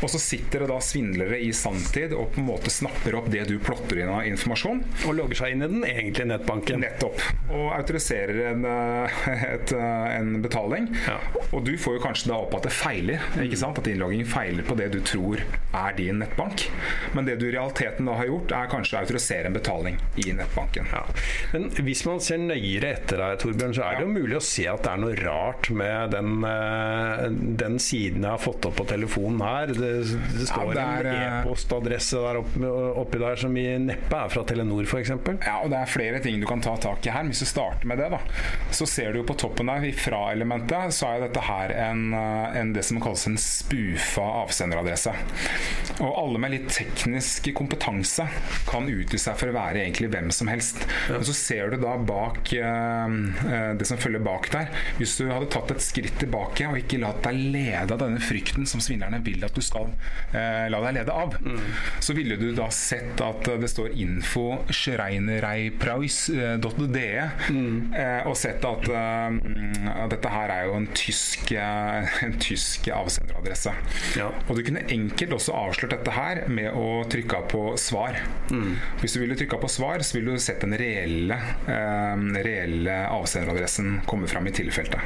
Og 0.00 0.08
så 0.12 0.20
sitter 0.22 0.64
det 0.64 0.70
da 0.70 0.78
svindlere 0.84 1.36
i 1.44 1.50
sanntid 1.56 2.14
og 2.16 2.32
på 2.32 2.40
en 2.40 2.48
måte 2.48 2.72
snapper 2.72 3.18
opp 3.18 3.28
det 3.32 3.44
du 3.50 3.58
plotter 3.60 4.00
inn 4.00 4.12
av 4.12 4.24
informasjon. 4.28 4.80
Og 5.04 5.18
logger 5.18 5.42
seg 5.42 5.54
inn 5.54 5.66
i 5.66 5.70
den 5.74 5.84
egentlige 5.84 6.30
nettbanken. 6.32 6.80
Nettopp. 6.80 7.20
Og 7.50 7.66
autoriserer 7.76 8.40
en, 8.54 8.64
eh, 8.64 9.20
et, 9.44 9.72
eh, 9.76 10.16
en 10.16 10.40
betaling. 10.42 10.88
Ja. 11.06 11.18
Og 11.52 11.64
du 11.66 11.74
får 11.76 11.98
jo 11.98 12.04
kanskje 12.06 12.32
da 12.32 12.40
opp 12.40 12.56
at 12.56 12.68
det 12.68 12.72
feiler. 12.72 13.20
ikke 13.36 13.60
sant? 13.60 13.78
At 13.78 13.86
innlogging 13.90 14.24
feiler 14.24 14.64
på 14.64 14.78
det 14.80 14.90
du 14.94 15.00
tror 15.04 15.44
er 15.74 15.92
din 15.96 16.22
nettbank. 16.24 16.70
Men 17.12 17.28
det 17.28 17.38
du 17.38 17.48
i 17.48 17.52
realiteten 17.52 18.08
da 18.08 18.16
har 18.16 18.32
gjort, 18.32 18.56
er 18.56 18.72
kanskje 18.72 18.96
å 18.96 19.04
autorisere 19.04 19.50
en 19.50 19.56
betaling 19.56 20.00
i 20.16 20.29
nettbanken. 20.38 20.88
Ja. 20.92 21.04
Men 21.52 21.68
hvis 21.86 22.04
man 22.08 22.22
ser 22.24 22.40
nøyere 22.42 22.94
etter 22.96 23.20
deg, 23.22 23.38
Torbjørn, 23.42 23.74
så 23.76 23.86
er 23.86 23.98
det 23.98 24.06
jo 24.06 24.12
mulig 24.12 24.38
å 24.38 24.44
se 24.44 24.66
at 24.70 24.84
det 24.84 24.92
er 24.92 25.02
noe 25.04 25.16
rart 25.20 25.70
med 25.74 26.14
den, 26.14 26.44
eh, 26.46 27.24
den 27.60 27.78
siden 27.82 28.26
jeg 28.26 28.34
har 28.34 28.42
fått 28.42 28.68
opp 28.68 28.78
på 28.80 28.86
telefonen 28.90 29.42
her. 29.44 29.74
Det, 29.74 29.92
det 30.36 30.48
står 30.50 30.74
det 30.76 30.84
er, 30.84 31.10
en 31.10 31.20
eh, 31.20 31.38
e-postadresse 31.40 32.20
der 32.20 32.40
oppi 32.40 33.20
der 33.22 33.40
som 33.40 33.56
i 33.56 33.66
neppe 33.82 34.22
er 34.24 34.32
fra 34.32 34.44
Telenor, 34.46 34.86
f.eks. 34.86 35.12
Ja, 35.46 35.56
og 35.62 35.70
Det 35.72 35.80
er 35.80 35.90
flere 35.90 36.22
ting 36.24 36.40
du 36.42 36.48
kan 36.48 36.62
ta 36.64 36.76
tak 36.80 37.06
i 37.06 37.14
her. 37.14 37.26
Hvis 37.30 37.44
du 37.44 37.48
starter 37.48 37.88
med 37.88 38.00
det, 38.00 38.10
da, 38.12 38.20
så 38.74 38.88
ser 38.88 39.12
du 39.12 39.22
jo 39.22 39.28
på 39.28 39.38
toppen 39.40 39.70
der, 39.70 39.88
fra 39.96 40.26
elementet, 40.34 40.94
så 40.94 41.14
er 41.14 41.24
dette 41.26 41.44
her 41.44 41.74
en, 41.88 42.10
eh, 42.16 42.58
en, 42.60 42.74
det 42.76 42.84
som 42.86 43.00
kalles 43.02 43.26
en 43.30 43.38
spufa 43.40 44.26
avsenderadresse. 44.44 45.14
Og 46.00 46.10
alle 46.10 46.40
med 46.42 46.54
litt 46.54 46.68
teknisk 46.74 47.50
kompetanse 47.56 48.26
kan 48.68 48.88
utgi 48.90 49.18
seg 49.20 49.38
for 49.40 49.50
å 49.50 49.56
være 49.56 49.82
egentlig 49.84 50.10
hvem 50.12 50.19
som 50.28 50.48
helst. 50.52 50.84
Men 51.08 51.24
så 51.24 51.32
ser 51.36 51.72
du 51.72 51.78
da 51.80 51.96
bak 51.96 52.52
eh, 52.52 53.08
eh, 53.48 53.72
det 53.80 53.86
som 53.88 53.98
følger 54.00 54.20
bak 54.24 54.50
der. 54.52 54.68
Hvis 54.98 55.16
du 55.20 55.30
hadde 55.30 55.48
tatt 55.52 55.70
et 55.72 55.82
skritt 55.84 56.18
tilbake 56.20 56.68
og 56.68 56.78
ikke 56.82 57.00
latt 57.00 57.22
deg 57.24 57.36
lede 57.56 57.94
av 57.94 57.98
denne 58.02 58.20
frykten 58.22 58.66
som 58.68 58.80
svindlerne 58.84 59.20
vil 59.24 59.44
at 59.46 59.56
du 59.56 59.62
skal 59.64 59.86
eh, 60.36 60.66
la 60.70 60.78
deg 60.84 60.92
lede 61.00 61.12
av, 61.16 61.28
så 62.04 62.12
ville 62.16 62.36
du 62.40 62.48
da 62.56 62.68
sett 62.74 63.20
at 63.24 63.48
det 63.60 63.68
står 63.70 63.88
info 64.00 64.46
schreinereipraus.de 64.70 67.08
eh, 67.16 68.28
og 68.28 68.36
sett 68.38 68.64
at 68.66 68.88
eh, 68.88 69.30
dette 70.10 70.28
her 70.32 70.52
er 70.54 70.66
jo 70.68 70.76
en 70.78 70.88
tysk, 70.96 71.52
eh, 71.56 72.20
en 72.26 72.36
tysk 72.42 72.88
avsenderadresse. 72.94 73.72
Ja. 74.18 74.28
Og 74.48 74.56
du 74.58 74.62
kunne 74.66 74.84
enkelt 74.90 75.32
også 75.36 75.52
avslørt 75.56 75.94
dette 75.96 76.12
her 76.14 76.36
med 76.50 76.68
å 76.76 77.04
trykke 77.10 77.38
på 77.50 77.62
svar. 77.80 78.12
Hvis 79.00 79.14
du 79.14 79.20
ville 79.22 79.36
trykka 79.38 79.56
på 79.60 79.68
svar, 79.70 80.02
så 80.10 80.16
vil 80.18 80.24
du 80.24 80.38
sett 80.38 80.60
den 80.60 80.78
reelle, 80.78 81.34
eh, 81.66 82.42
reelle 82.42 83.08
avsenderadressen 83.08 84.00
komme 84.06 84.26
fram 84.26 84.46
i 84.46 84.50
tilfellet. 84.50 85.00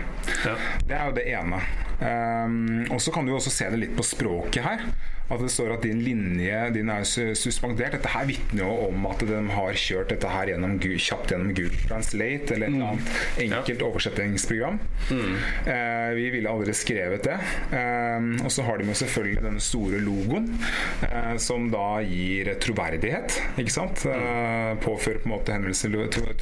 Ja. 0.46 0.54
Det 0.88 0.94
er 0.96 1.10
jo 1.10 1.12
det 1.18 1.24
ene. 1.28 1.58
Um, 2.04 2.84
og 2.92 3.00
så 3.00 3.12
kan 3.14 3.26
du 3.26 3.34
også 3.34 3.52
se 3.52 3.68
det 3.72 3.80
litt 3.80 3.96
på 3.96 4.06
språket 4.06 4.64
her. 4.66 4.86
At 5.32 5.40
det 5.40 5.48
står 5.54 5.78
at 5.78 5.84
din 5.86 6.02
linje 6.04 6.56
din 6.74 6.90
er 6.92 7.04
suspendert. 7.08 7.94
Dette 7.96 8.10
her 8.12 8.26
vitner 8.28 8.66
jo 8.66 8.88
om 8.90 9.06
at 9.08 9.22
de 9.24 9.38
har 9.54 9.78
kjørt 9.80 10.10
dette 10.12 10.28
her 10.28 10.50
gjennom, 10.52 10.74
kjapt 10.76 11.32
gjennom 11.32 11.54
Google 11.56 11.80
Translate 11.88 12.52
eller 12.52 12.68
et 12.68 12.74
eller 12.74 12.90
annet 12.90 13.46
enkelt 13.46 13.84
oversettingsprogram. 13.86 14.76
Eh, 15.64 16.10
vi 16.18 16.26
ville 16.34 16.52
aldri 16.52 16.74
skrevet 16.76 17.24
det. 17.24 17.38
Um, 17.72 18.34
og 18.44 18.52
så 18.52 18.66
har 18.66 18.78
de 18.78 18.88
jo 18.90 18.98
selvfølgelig 19.00 19.46
denne 19.46 19.64
store 19.64 20.02
logoen, 20.04 20.50
uh, 21.06 21.34
som 21.40 21.70
da 21.72 22.02
gir 22.04 22.52
troverdighet. 22.60 23.38
Ikke 23.60 23.72
sant? 23.72 24.04
Eh, 24.04 24.74
påfører 24.84 25.22
på 25.22 25.30
en 25.30 25.34
måte 25.38 25.56
henvendelse 25.56 25.88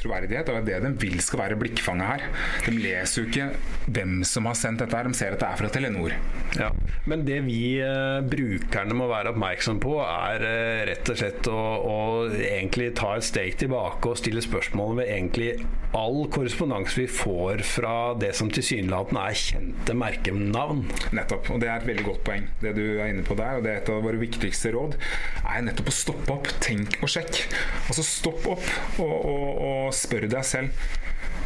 troverdighet. 0.03 0.51
Og 0.51 0.67
det 0.67 0.75
er 0.75 0.83
det 0.83 0.91
de 0.91 1.07
vil 1.07 1.23
skal 1.23 1.45
være 1.45 1.59
blikkfanget 1.61 2.09
her. 2.09 2.27
De 2.67 2.75
leser 2.75 3.23
jo 3.23 3.31
ikke 3.31 3.49
hvem 3.95 4.19
som 4.27 4.51
har 4.51 4.59
sendt 4.59 4.83
dette 4.83 4.99
her. 4.99 5.07
De 5.07 5.15
ser 5.17 5.37
at 5.37 5.39
det 5.39 5.49
er 5.52 5.52
fra 5.57 5.69
Telenor. 5.73 6.15
Ja. 6.59 6.69
Men 7.05 7.25
det 7.25 7.39
vi 7.47 7.79
eh, 7.81 8.19
brukerne 8.29 8.95
må 8.95 9.07
være 9.09 9.33
oppmerksom 9.33 9.79
på, 9.83 9.95
er 10.03 10.45
eh, 10.47 10.81
rett 10.89 11.09
og 11.09 11.19
slett 11.19 11.49
å, 11.51 11.61
å, 11.89 11.97
egentlig 12.31 12.91
ta 12.99 13.15
et 13.17 13.27
steg 13.27 13.57
tilbake 13.63 14.11
og 14.11 14.19
stille 14.21 14.43
spørsmål 14.43 14.99
ved 15.01 15.09
egentlig 15.09 15.49
all 15.97 16.23
korrespondanse 16.33 16.97
vi 17.01 17.07
får 17.11 17.63
fra 17.67 17.95
det 18.19 18.31
som 18.37 18.51
tilsynelatende 18.53 19.25
er 19.29 19.39
kjente 19.39 19.97
merkenavn. 19.97 20.85
Nettopp. 21.15 21.51
Og 21.53 21.63
det 21.63 21.69
er 21.71 21.81
et 21.81 21.89
veldig 21.89 22.07
godt 22.07 22.23
poeng, 22.27 22.49
det 22.63 22.75
du 22.77 22.83
er 22.97 23.11
inne 23.11 23.25
på 23.27 23.37
der. 23.39 23.59
Og 23.59 23.65
det 23.65 23.73
er 23.73 23.81
et 23.81 23.93
av 23.93 24.03
våre 24.05 24.21
viktigste 24.21 24.73
råd, 24.75 24.97
er 25.43 25.65
nettopp 25.67 25.91
å 25.91 25.97
stoppe 25.97 26.37
opp, 26.37 26.51
tenk 26.63 26.99
og 27.01 27.11
sjekk. 27.11 27.43
Altså 27.87 28.05
stopp 28.07 28.47
opp 28.55 28.69
og, 29.01 29.15
og, 29.17 29.49
og 29.67 29.97
spør 29.97 30.29
deg 30.31 30.47
selv. 30.47 30.85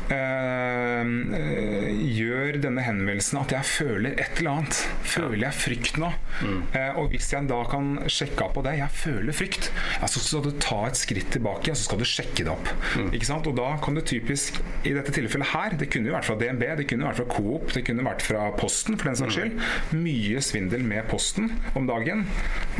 Uh, 0.07 1.97
gjør 2.17 2.57
denne 2.63 2.83
henvendelsen 2.85 3.39
at 3.41 3.53
jeg 3.53 3.67
føler 3.67 4.15
et 4.15 4.39
eller 4.39 4.61
annet. 4.61 4.79
Føler 5.07 5.45
jeg 5.47 5.57
frykt 5.57 5.99
nå? 6.01 6.09
Mm. 6.41 6.59
Eh, 6.77 6.99
og 6.99 7.11
hvis 7.13 7.29
jeg 7.33 7.49
da 7.49 7.59
kan 7.69 7.89
sjekke 8.11 8.45
opp 8.45 8.55
på 8.57 8.63
det, 8.65 8.77
jeg 8.79 8.93
føler 8.95 9.35
frykt, 9.35 9.69
ja, 9.97 10.09
så 10.09 10.21
skal 10.23 10.45
du 10.45 10.51
ta 10.63 10.79
et 10.87 10.99
skritt 10.99 11.29
tilbake 11.35 11.73
og 11.73 11.77
så 11.77 11.87
skal 11.87 12.01
du 12.01 12.07
sjekke 12.07 12.45
det 12.47 12.53
opp. 12.53 12.71
Mm. 12.99 13.11
Ikke 13.17 13.29
sant? 13.29 13.49
Og 13.49 13.57
da 13.57 13.69
kan 13.83 13.97
du 13.97 14.03
typisk, 14.05 14.61
i 14.87 14.93
dette 14.95 15.13
tilfellet 15.15 15.51
her, 15.53 15.77
det 15.79 15.89
kunne 15.93 16.11
jo 16.11 16.17
vært 16.17 16.29
fra 16.29 16.37
DNB, 16.39 16.65
det 16.81 16.87
kunne 16.89 17.09
vært 17.09 17.21
fra 17.21 17.29
Coop, 17.35 17.71
det 17.75 17.85
kunne 17.87 18.07
vært 18.07 18.25
fra 18.25 18.49
Posten 18.57 18.99
for 18.99 19.11
den 19.11 19.19
saks 19.19 19.33
mm. 19.33 19.37
skyld. 19.37 20.03
Mye 20.07 20.43
svindel 20.45 20.85
med 20.87 21.07
Posten 21.11 21.51
om 21.77 21.87
dagen. 21.89 22.25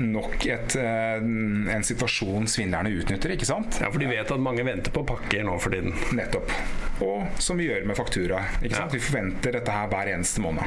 Nok 0.01 0.47
et, 0.47 0.77
eh, 0.79 1.17
en 1.77 1.87
situasjon 1.87 2.49
svindlerne 2.51 2.93
utnytter, 2.97 3.35
ikke 3.35 3.49
sant? 3.49 3.81
Ja, 3.83 3.91
for 3.91 4.01
de 4.01 4.11
vet 4.11 4.33
at 4.33 4.43
mange 4.43 4.65
venter 4.67 4.93
på 4.93 5.05
pakker 5.07 5.45
nå 5.47 5.57
for 5.61 5.73
tiden. 5.73 5.95
Nettopp. 6.17 6.53
Og 7.05 7.41
som 7.41 7.59
vi 7.59 7.67
gjør 7.69 7.85
med 7.87 7.97
faktura. 7.97 8.41
Ja. 8.65 8.87
Vi 8.91 9.01
forventer 9.01 9.57
dette 9.57 9.73
her 9.73 9.89
hver 9.91 10.11
eneste 10.13 10.41
måned. 10.43 10.63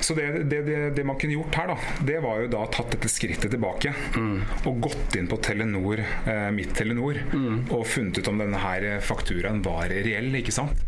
Så 0.00 0.14
det, 0.14 0.26
det, 0.50 0.62
det, 0.62 0.78
det, 0.96 1.04
man 1.04 1.18
kunne 1.20 1.36
gjort 1.36 1.54
her, 1.60 1.72
da, 1.72 2.04
det 2.06 2.18
var 2.24 2.42
jo 2.42 2.50
da 2.52 2.64
tatt 2.72 2.94
dette 2.96 3.10
skrittet 3.12 3.52
tilbake. 3.52 3.92
Mm. 4.16 4.38
Og 4.70 4.80
gått 4.88 5.16
inn 5.20 5.28
på 5.30 5.40
Telenor, 5.44 6.00
eh, 6.00 6.48
mitt 6.56 6.74
Telenor, 6.76 7.20
mm. 7.32 7.66
og 7.68 7.86
funnet 7.88 8.20
ut 8.20 8.32
om 8.32 8.40
denne 8.40 8.60
her 8.62 8.88
fakturaen 9.04 9.62
var 9.64 9.92
reell, 9.92 10.32
ikke 10.40 10.54
sant. 10.54 10.84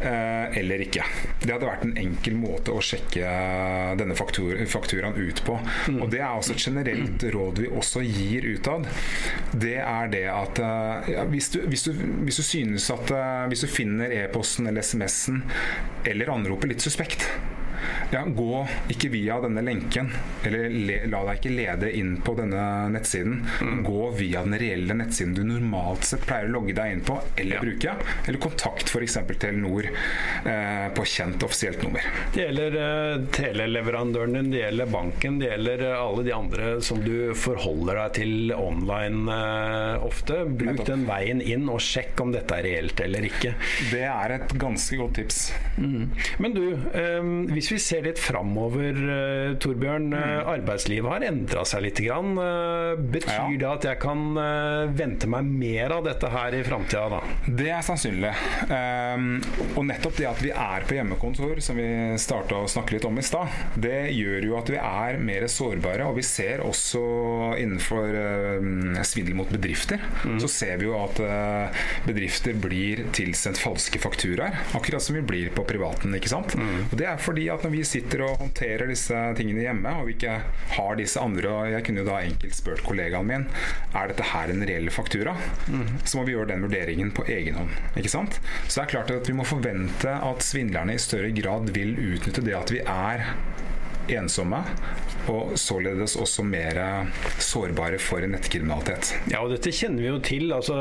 Eh, 0.00 0.58
eller 0.58 0.82
ikke. 0.84 1.04
Det 1.40 1.52
hadde 1.52 1.68
vært 1.68 1.84
en 1.86 1.94
enkel 2.00 2.34
måte 2.36 2.72
å 2.74 2.80
sjekke 2.82 3.28
denne 4.00 4.16
faktur, 4.18 4.58
fakturaen 4.68 5.14
ut 5.16 5.42
på. 5.46 5.54
Mm. 5.92 6.00
Og 6.02 6.10
det 6.12 6.20
er 6.20 6.32
også 6.32 6.56
et 6.56 6.64
generelt 6.66 7.26
råd 7.36 7.62
vi 7.62 7.70
også 7.70 8.02
gir 8.04 8.48
utad. 8.56 8.88
Det 9.52 9.76
er 9.80 10.10
det 10.12 10.24
at 10.32 10.60
ja, 11.08 11.24
hvis, 11.30 11.52
du, 11.54 11.60
hvis, 11.70 11.86
du, 11.86 11.92
hvis, 12.26 12.40
du, 12.40 12.44
synes 12.44 12.88
at 12.90 13.12
Hvis 13.50 13.62
du 13.64 13.68
finner 13.70 13.93
e-posten 14.02 14.66
eller 14.70 14.82
SMS-en 14.82 15.42
eller 16.04 16.32
anropet 16.34 16.72
litt 16.72 16.84
suspekt 16.84 17.28
ja, 18.14 18.22
gå 18.26 18.66
ikke 18.92 19.08
via 19.10 19.40
denne 19.42 19.62
lenken, 19.64 20.10
eller 20.46 20.68
le, 20.70 20.98
la 21.10 21.22
deg 21.28 21.40
ikke 21.40 21.54
lede 21.54 21.90
inn 21.98 22.14
på 22.22 22.36
denne 22.38 22.62
nettsiden. 22.94 23.40
Mm. 23.60 23.80
Gå 23.86 24.10
via 24.18 24.44
den 24.46 24.54
reelle 24.60 24.94
nettsiden 24.98 25.34
du 25.34 25.42
normalt 25.48 26.06
sett 26.06 26.22
pleier 26.28 26.46
å 26.46 26.54
logge 26.54 26.76
deg 26.76 26.94
inn 26.94 27.02
på 27.06 27.18
eller 27.34 27.58
ja. 27.58 27.62
bruke. 27.64 27.96
Eller 28.28 28.42
kontakt 28.42 28.92
f.eks. 28.92 29.18
Telenor 29.34 29.88
eh, 29.90 30.86
på 30.94 31.06
kjent 31.08 31.42
offisielt 31.42 31.82
nummer. 31.82 32.06
Det 32.34 32.44
gjelder 32.44 32.76
eh, 32.84 33.24
teleleverandøren 33.34 34.38
din, 34.38 34.52
det 34.52 34.62
gjelder 34.62 34.92
banken, 34.94 35.40
det 35.42 35.50
gjelder 35.50 35.84
eh, 35.88 35.96
alle 35.98 36.26
de 36.28 36.34
andre 36.36 36.70
som 36.86 37.02
du 37.02 37.34
forholder 37.38 37.98
deg 37.98 38.14
til 38.20 38.54
online 38.54 39.38
eh, 39.40 40.06
ofte. 40.06 40.44
Bruk 40.62 40.84
den 40.86 41.06
veien 41.08 41.42
inn 41.42 41.66
og 41.72 41.82
sjekk 41.82 42.22
om 42.22 42.34
dette 42.34 42.60
er 42.60 42.68
reelt 42.68 43.02
eller 43.02 43.26
ikke. 43.26 43.56
Det 43.90 44.04
er 44.06 44.36
et 44.38 44.56
ganske 44.60 45.00
godt 45.02 45.18
tips. 45.18 45.42
Mm. 45.80 46.14
Men 46.44 46.54
du, 46.54 46.64
eh, 46.94 47.20
hvis 47.50 47.72
vi 47.74 47.82
ser 47.82 48.03
litt 48.04 48.20
framover, 48.20 48.98
uh, 48.98 49.54
Torbjørn. 49.60 50.08
Mm. 50.12 50.16
Uh, 50.18 50.50
arbeidslivet 50.54 51.10
har 51.10 51.26
endra 51.30 51.64
seg 51.68 51.86
litt. 51.86 52.00
Grann. 52.04 52.34
Uh, 52.36 52.98
betyr 52.98 53.54
ja. 53.54 53.58
det 53.60 53.68
at 53.70 53.86
jeg 53.88 54.00
kan 54.02 54.22
vente 54.96 55.28
meg 55.30 55.46
mer 55.46 55.94
av 55.94 56.02
dette 56.08 56.28
her 56.28 56.56
i 56.58 56.62
framtida, 56.66 57.04
da? 57.12 57.20
Det 57.46 57.68
er 57.70 57.84
sannsynlig. 57.86 58.32
Um, 58.68 59.38
og 59.76 59.86
nettopp 59.88 60.18
det 60.18 60.26
at 60.28 60.42
vi 60.42 60.50
er 60.50 60.86
på 60.88 60.96
hjemmekontor, 60.98 61.62
som 61.64 61.78
vi 61.78 61.86
starta 62.20 62.58
å 62.64 62.70
snakke 62.70 62.96
litt 62.96 63.06
om 63.08 63.20
i 63.20 63.24
stad, 63.24 63.52
det 63.78 64.10
gjør 64.14 64.48
jo 64.50 64.58
at 64.58 64.72
vi 64.74 64.80
er 64.80 65.20
mer 65.22 65.46
sårbare. 65.50 66.08
Og 66.10 66.18
vi 66.18 66.26
ser 66.26 66.64
også 66.66 67.04
innenfor 67.62 68.18
svindel 69.06 69.38
mot 69.38 69.50
bedrifter, 69.50 70.02
mm. 70.24 70.38
så 70.42 70.50
ser 70.50 70.82
vi 70.82 70.88
jo 70.88 70.96
at 70.98 71.22
bedrifter 72.08 72.58
blir 72.58 73.04
tilsendt 73.16 73.60
falske 73.62 74.02
fakturaer. 74.02 74.58
Akkurat 74.76 75.02
som 75.02 75.16
vi 75.16 75.24
blir 75.24 75.54
på 75.54 75.64
privaten. 75.68 76.14
ikke 76.18 76.32
sant? 76.32 76.56
Mm. 76.58 76.88
Og 76.90 76.96
Det 76.98 77.08
er 77.08 77.20
fordi 77.22 77.48
at 77.52 77.64
når 77.64 77.74
vi 77.74 77.84
sitter 77.94 78.24
og 78.26 78.40
håndterer 78.42 78.90
disse 78.90 79.18
tingene 79.38 79.64
hjemme, 79.64 79.92
og 79.98 80.08
vi 80.08 80.16
ikke 80.16 80.38
har 80.74 80.98
disse 80.98 81.20
andre 81.22 81.50
og 81.54 81.70
Jeg 81.74 81.86
kunne 81.86 82.02
jo 82.02 82.08
da 82.08 82.20
enkelt 82.24 82.56
spurt 82.56 82.82
kollegaen 82.86 83.28
min 83.28 83.46
er 83.94 84.10
dette 84.10 84.26
her 84.32 84.52
en 84.52 84.64
reell 84.66 84.90
faktura. 84.94 85.36
Mm. 85.68 86.00
Så 86.02 86.18
må 86.18 86.26
vi 86.26 86.34
gjøre 86.34 86.50
den 86.52 86.64
vurderingen 86.66 87.12
på 87.14 87.26
egen 87.30 87.58
hånd. 87.60 87.74
Ikke 87.98 88.12
sant? 88.12 88.40
Så 88.66 88.80
det 88.80 88.84
er 88.86 88.92
klart 88.96 89.14
at 89.14 89.30
vi 89.30 89.36
må 89.38 89.46
forvente 89.48 90.10
at 90.10 90.44
svindlerne 90.44 90.96
i 90.96 91.02
større 91.02 91.30
grad 91.36 91.70
vil 91.74 91.94
utnytte 91.94 92.44
det 92.44 92.56
at 92.58 92.74
vi 92.74 92.82
er 92.82 93.28
ensomme, 94.12 94.60
og 95.30 95.54
således 95.56 96.16
også 96.20 96.44
mer 96.44 96.78
sårbare 97.42 97.98
for 98.02 98.24
nettkriminalitet. 98.28 99.14
Ja, 99.32 99.40
og 99.44 99.54
dette 99.54 99.72
kjenner 99.72 100.04
vi 100.04 100.10
jo 100.10 100.18
til. 100.24 100.52
Altså, 100.52 100.76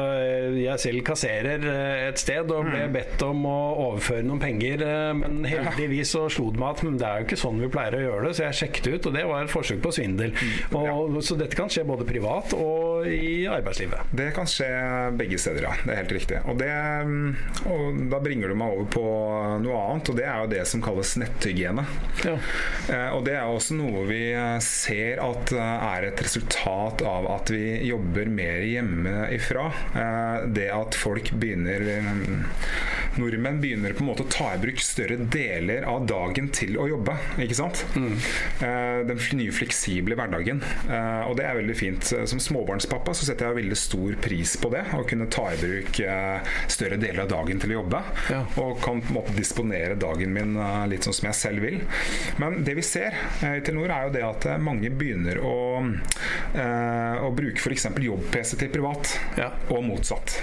jeg 0.58 0.82
selv 0.84 1.04
kasserer 1.08 1.64
eh, 1.64 2.08
et 2.10 2.20
sted 2.20 2.52
og 2.52 2.68
ble 2.68 2.86
mm. 2.88 2.96
bedt 2.96 3.24
om 3.26 3.46
å 3.48 3.58
overføre 3.88 4.26
noen 4.28 4.42
penger, 4.44 4.84
eh, 4.88 5.12
men 5.20 5.44
heldigvis 5.48 6.14
så 6.18 6.26
slo 6.34 6.50
det 6.54 6.62
meg 6.62 6.74
at 6.74 6.84
det 6.84 7.08
er 7.08 7.22
jo 7.22 7.28
ikke 7.30 7.40
sånn 7.40 7.62
vi 7.64 7.72
pleier 7.72 7.98
å 7.98 8.04
gjøre 8.04 8.28
det, 8.28 8.34
så 8.38 8.46
jeg 8.48 8.60
sjekket 8.62 8.90
ut, 8.92 9.10
og 9.10 9.18
det 9.18 9.26
var 9.30 9.46
et 9.46 9.54
forsøk 9.54 9.82
på 9.84 9.94
svindel. 9.96 10.36
Mm, 10.36 10.78
og, 10.82 11.20
så 11.24 11.38
dette 11.40 11.58
kan 11.58 11.72
skje 11.72 11.86
både 11.88 12.08
privat 12.08 12.56
og 12.58 12.93
i 13.08 13.48
arbeidslivet. 13.48 14.12
Det 14.12 14.30
kan 14.36 14.48
skje 14.50 14.70
begge 15.18 15.40
steder, 15.42 15.68
ja. 15.68 15.74
Det 15.84 15.94
er 15.94 16.02
helt 16.02 16.16
riktig. 16.18 16.42
Og, 16.46 16.58
det, 16.60 16.72
mm, 17.08 17.36
og 17.72 18.02
da 18.12 18.20
bringer 18.24 18.52
du 18.52 18.58
meg 18.60 18.76
over 18.76 18.90
på 18.94 19.06
noe 19.64 19.82
annet, 19.88 20.12
og 20.12 20.20
det 20.20 20.28
er 20.28 20.44
jo 20.44 20.52
det 20.54 20.64
som 20.70 20.84
kalles 20.86 21.16
netthygiene. 21.22 21.86
Ja. 22.24 22.36
Eh, 22.90 23.10
og 23.16 23.24
det 23.28 23.38
er 23.38 23.50
også 23.50 23.78
noe 23.80 24.06
vi 24.10 24.24
ser 24.64 25.22
at 25.24 25.54
eh, 25.56 25.88
er 25.94 26.10
et 26.10 26.24
resultat 26.26 27.04
av 27.08 27.30
at 27.34 27.54
vi 27.54 27.64
jobber 27.88 28.32
mer 28.32 28.64
hjemmefra. 28.68 29.70
Eh, 29.94 30.38
det 30.56 30.70
at 30.74 30.98
folk 30.98 31.34
begynner 31.40 31.88
Nordmenn 33.20 33.62
begynner 33.62 33.96
på 33.96 34.04
en 34.04 34.10
måte 34.12 34.26
å 34.26 34.32
ta 34.32 34.52
i 34.54 34.62
bruk 34.62 34.82
større 34.84 35.18
deler 35.32 35.88
av 35.90 36.08
dagen 36.10 36.50
til 36.54 36.78
å 36.82 36.88
jobbe. 36.90 37.16
ikke 37.44 37.58
sant? 37.58 37.84
Mm. 37.96 38.16
Den 39.10 39.22
nye 39.38 39.54
fleksible 39.56 40.18
hverdagen. 40.18 40.62
Og 41.28 41.36
det 41.38 41.46
er 41.48 41.58
veldig 41.60 41.76
fint. 41.78 42.14
Som 42.30 42.42
småbarnspappa 42.42 43.14
så 43.16 43.28
setter 43.28 43.50
jeg 43.50 43.60
veldig 43.62 43.78
stor 43.80 44.18
pris 44.24 44.56
på 44.62 44.72
det. 44.74 44.84
Å 44.98 45.04
kunne 45.08 45.30
ta 45.34 45.46
i 45.54 45.60
bruk 45.62 46.02
større 46.72 47.00
deler 47.02 47.24
av 47.26 47.32
dagen 47.32 47.62
til 47.62 47.74
å 47.74 47.80
jobbe. 47.82 48.02
Ja. 48.34 48.42
Og 48.64 48.82
kan 48.84 49.02
på 49.04 49.14
en 49.14 49.20
måte 49.20 49.38
disponere 49.38 49.98
dagen 50.00 50.34
min 50.34 50.58
litt 50.90 51.06
sånn 51.06 51.18
som 51.18 51.30
jeg 51.30 51.40
selv 51.40 51.66
vil. 51.68 51.80
Men 52.42 52.62
det 52.66 52.78
vi 52.80 52.86
ser 52.86 53.18
i 53.44 53.62
Telenor, 53.66 53.94
er 53.94 54.08
jo 54.08 54.14
det 54.14 54.26
at 54.28 54.50
eh, 54.50 54.62
mange 54.64 54.92
begynner 54.94 55.40
å, 55.44 55.56
eh, 56.54 57.24
å 57.24 57.32
bruke 57.36 57.62
f.eks. 57.62 57.90
jobb-PC 58.08 58.60
til 58.62 58.74
privat, 58.74 59.18
ja. 59.40 59.52
og 59.70 59.84
motsatt. 59.88 60.42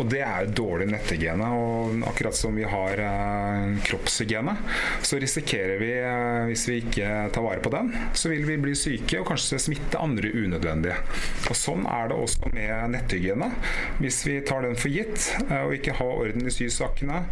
Og 0.00 0.08
det 0.12 0.22
er 0.26 0.50
dårlig 0.52 0.88
netthygiene. 0.92 1.48
Og 1.56 2.02
akkurat 2.10 2.36
som 2.36 2.56
vi 2.56 2.66
har 2.68 3.02
eh, 3.02 3.78
kroppshygiene, 3.86 4.56
så 5.02 5.20
risikerer 5.22 5.80
vi, 5.82 5.92
eh, 5.98 6.44
hvis 6.50 6.66
vi 6.70 6.80
ikke 6.82 7.10
tar 7.34 7.46
vare 7.46 7.62
på 7.64 7.72
den, 7.74 7.92
så 8.14 8.32
vil 8.32 8.46
vi 8.48 8.58
bli 8.60 8.74
syke 8.78 9.20
og 9.20 9.28
kanskje 9.32 9.60
smitte 9.62 10.00
andre 10.02 10.32
unødvendige. 10.32 10.98
Og 11.48 11.58
Sånn 11.62 11.84
er 11.86 12.08
det 12.10 12.16
også 12.18 12.50
med 12.52 12.94
netthygiene. 12.96 13.48
Hvis 14.00 14.22
vi 14.26 14.40
tar 14.46 14.64
den 14.66 14.78
for 14.78 14.92
gitt 14.92 15.28
eh, 15.46 15.62
og 15.62 15.76
ikke 15.76 15.96
har 15.98 16.22
orden 16.26 16.48
i 16.48 16.54
sysakene, 16.54 17.22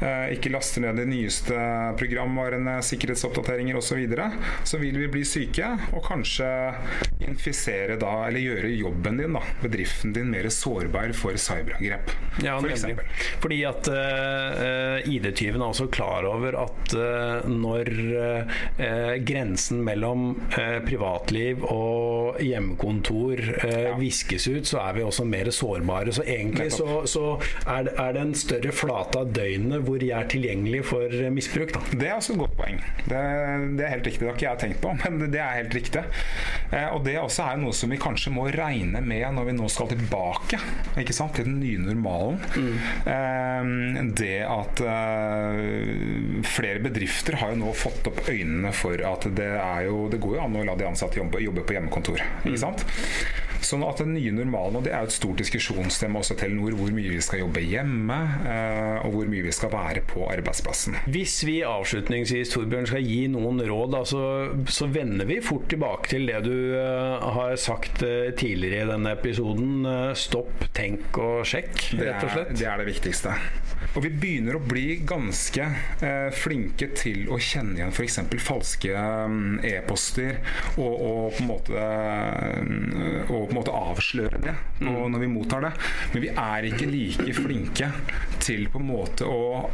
eh, 0.00 0.36
ikke 0.36 0.52
laster 0.54 0.84
ned 0.84 1.00
de 1.00 1.08
nyeste 1.10 1.56
programvarene, 2.00 2.78
sikkerhetsoppdateringer 2.86 3.78
osv., 3.80 3.90
så, 3.90 3.96
videre, 3.98 4.28
så 4.64 4.78
vil 4.78 4.94
vi 5.00 5.08
bli 5.10 5.24
syke 5.26 5.66
og 5.90 6.04
kanskje 6.06 6.46
infisere 7.26 7.96
da, 7.98 8.12
eller 8.28 8.38
gjøre 8.44 8.70
jobben 8.78 9.18
din, 9.18 9.34
da, 9.34 9.42
bedriften 9.64 10.14
din, 10.14 10.30
mer 10.30 10.46
sårbar 10.54 11.10
for 11.18 11.34
cyberangrep 11.34 11.79
overgrep. 11.80 12.10
Ja, 12.42 12.60
for 12.60 13.04
Fordi 13.42 13.58
at 13.68 13.88
uh, 13.90 15.08
ID-tyven 15.10 15.60
er 15.60 15.66
også 15.66 15.88
klar 15.92 16.24
over 16.28 16.56
at 16.62 16.94
uh, 16.94 17.48
når 17.50 17.90
uh, 18.14 19.16
grensen 19.26 19.82
mellom 19.84 20.40
privatliv 20.86 21.64
og 21.64 22.38
hjemmekontor 22.42 23.40
ja. 23.64 23.94
viskes 23.98 24.46
ut, 24.48 24.68
så 24.68 24.80
er 24.82 24.96
vi 24.98 25.04
også 25.04 25.24
mer 25.28 25.50
sårbare. 25.54 26.12
Så 26.14 26.24
egentlig 26.26 26.70
så, 26.74 27.02
så 27.08 27.24
er, 27.66 27.86
det, 27.88 27.94
er, 27.96 28.14
det, 28.16 28.22
en 28.22 28.34
større 28.36 28.74
flate 28.74 29.20
av 29.20 29.32
døgnet 29.36 29.84
hvor 29.86 30.02
jeg 30.02 30.14
er 30.16 30.30
tilgjengelig 30.30 30.82
for 30.90 31.16
misbruk. 31.34 31.74
Da. 31.76 31.82
Det 31.92 32.08
er 32.08 32.16
også 32.16 32.34
et 32.36 32.42
godt 32.42 32.56
poeng. 32.58 32.80
Det, 33.04 33.22
det, 33.78 33.86
er 33.86 33.94
helt 33.94 34.08
riktig. 34.10 34.22
Det 34.22 34.30
har 34.30 34.38
ikke 34.38 34.48
jeg 34.48 34.62
tenkt 34.64 34.82
på, 34.84 34.94
men 35.04 35.32
det 35.32 35.42
er 35.42 35.58
helt 35.60 35.76
riktig. 35.76 36.04
Eh, 36.70 36.88
og 36.94 37.04
det 37.06 37.16
også 37.20 37.46
er 37.50 37.60
noe 37.62 37.76
som 37.76 37.92
vi 37.92 38.00
kanskje 38.00 38.34
må 38.34 38.48
regne 38.54 39.02
med 39.04 39.26
når 39.36 39.50
vi 39.50 39.56
nå 39.58 39.68
skal 39.72 39.90
tilbake 39.92 40.60
ikke 41.00 41.14
sant, 41.14 41.34
til 41.36 41.46
den 41.46 41.60
nye 41.62 41.69
normalen. 41.78 42.40
Mm. 42.56 44.10
det 44.18 44.40
at 44.46 44.82
flere 46.50 46.82
bedrifter 46.82 47.38
har 47.40 47.52
jo 47.54 47.60
nå 47.62 47.74
fått 47.76 48.08
opp 48.10 48.24
øynene 48.30 48.72
for 48.76 49.00
at 49.06 49.28
det, 49.36 49.52
er 49.60 49.86
jo, 49.88 50.08
det 50.12 50.20
går 50.22 50.38
jo 50.38 50.42
an 50.44 50.58
å 50.60 50.66
la 50.66 50.76
de 50.78 50.88
ansatte 50.88 51.20
jobbe, 51.20 51.42
jobbe 51.44 51.64
på 51.66 51.76
hjemmekontor. 51.76 52.22
ikke 52.44 52.62
sant? 52.62 52.86
Sånn 53.64 53.84
at 53.86 54.00
den 54.00 54.14
nye 54.16 54.32
normalen, 54.34 54.78
og 54.80 54.86
det 54.86 54.92
er 54.94 55.04
jo 55.04 55.10
et 55.10 55.14
stort 55.14 55.40
diskusjonstema 55.40 56.20
også 56.22 56.36
Telenor, 56.40 56.76
hvor 56.78 56.92
mye 56.94 57.12
vi 57.12 57.20
skal 57.24 57.42
jobbe 57.44 57.62
hjemme, 57.64 58.18
eh, 58.48 59.06
og 59.06 59.16
hvor 59.16 59.30
mye 59.30 59.46
vi 59.46 59.54
skal 59.54 59.72
være 59.74 60.04
på 60.08 60.24
arbeidsplassen. 60.30 60.98
Hvis 61.12 61.40
vi 61.48 61.60
avslutningsvis 61.66 62.54
Torbjørn, 62.54 62.88
skal 62.90 63.04
gi 63.04 63.20
noen 63.32 63.60
råd, 63.66 63.96
altså, 64.00 64.22
så 64.70 64.88
vender 64.90 65.28
vi 65.28 65.40
fort 65.44 65.68
tilbake 65.70 66.10
til 66.10 66.26
det 66.30 66.40
du 66.46 66.54
uh, 66.74 67.20
har 67.36 67.56
sagt 67.60 68.02
uh, 68.02 68.30
tidligere 68.36 68.86
i 68.86 68.90
denne 68.90 69.14
episoden. 69.16 69.84
Stopp, 70.18 70.64
tenk 70.76 71.18
og 71.20 71.44
sjekk, 71.48 71.90
rett 72.00 72.24
og 72.24 72.32
slett. 72.32 72.54
Det 72.54 72.64
er 72.64 72.64
det, 72.64 72.70
er 72.72 72.82
det 72.82 72.88
viktigste. 72.90 73.36
Og 73.94 74.04
vi 74.04 74.10
begynner 74.22 74.56
å 74.56 74.62
bli 74.62 75.00
ganske 75.06 75.64
flinke 76.38 76.90
til 76.94 77.26
å 77.32 77.38
kjenne 77.42 77.80
igjen 77.80 77.94
f.eks. 77.94 78.20
falske 78.44 78.92
um, 78.94 79.56
e-poster 79.66 80.38
og, 80.76 80.92
og, 80.94 81.24
på 81.34 81.42
en 81.42 81.48
måte 81.48 81.86
og 83.26 83.34
på 83.34 83.48
en 83.48 83.58
måte 83.58 83.74
avsløre 83.74 84.42
det 84.44 84.54
mm. 84.80 84.92
når 85.10 85.24
vi 85.24 85.32
mottar 85.32 85.66
det. 85.66 85.72
Men 86.12 86.24
vi 86.24 86.30
er 86.30 86.68
ikke 86.70 86.90
like 86.90 87.34
flinke 87.36 87.90
til 88.42 88.68
på 88.70 88.80
en 88.80 88.88
måte 88.92 89.26
å 89.26 89.66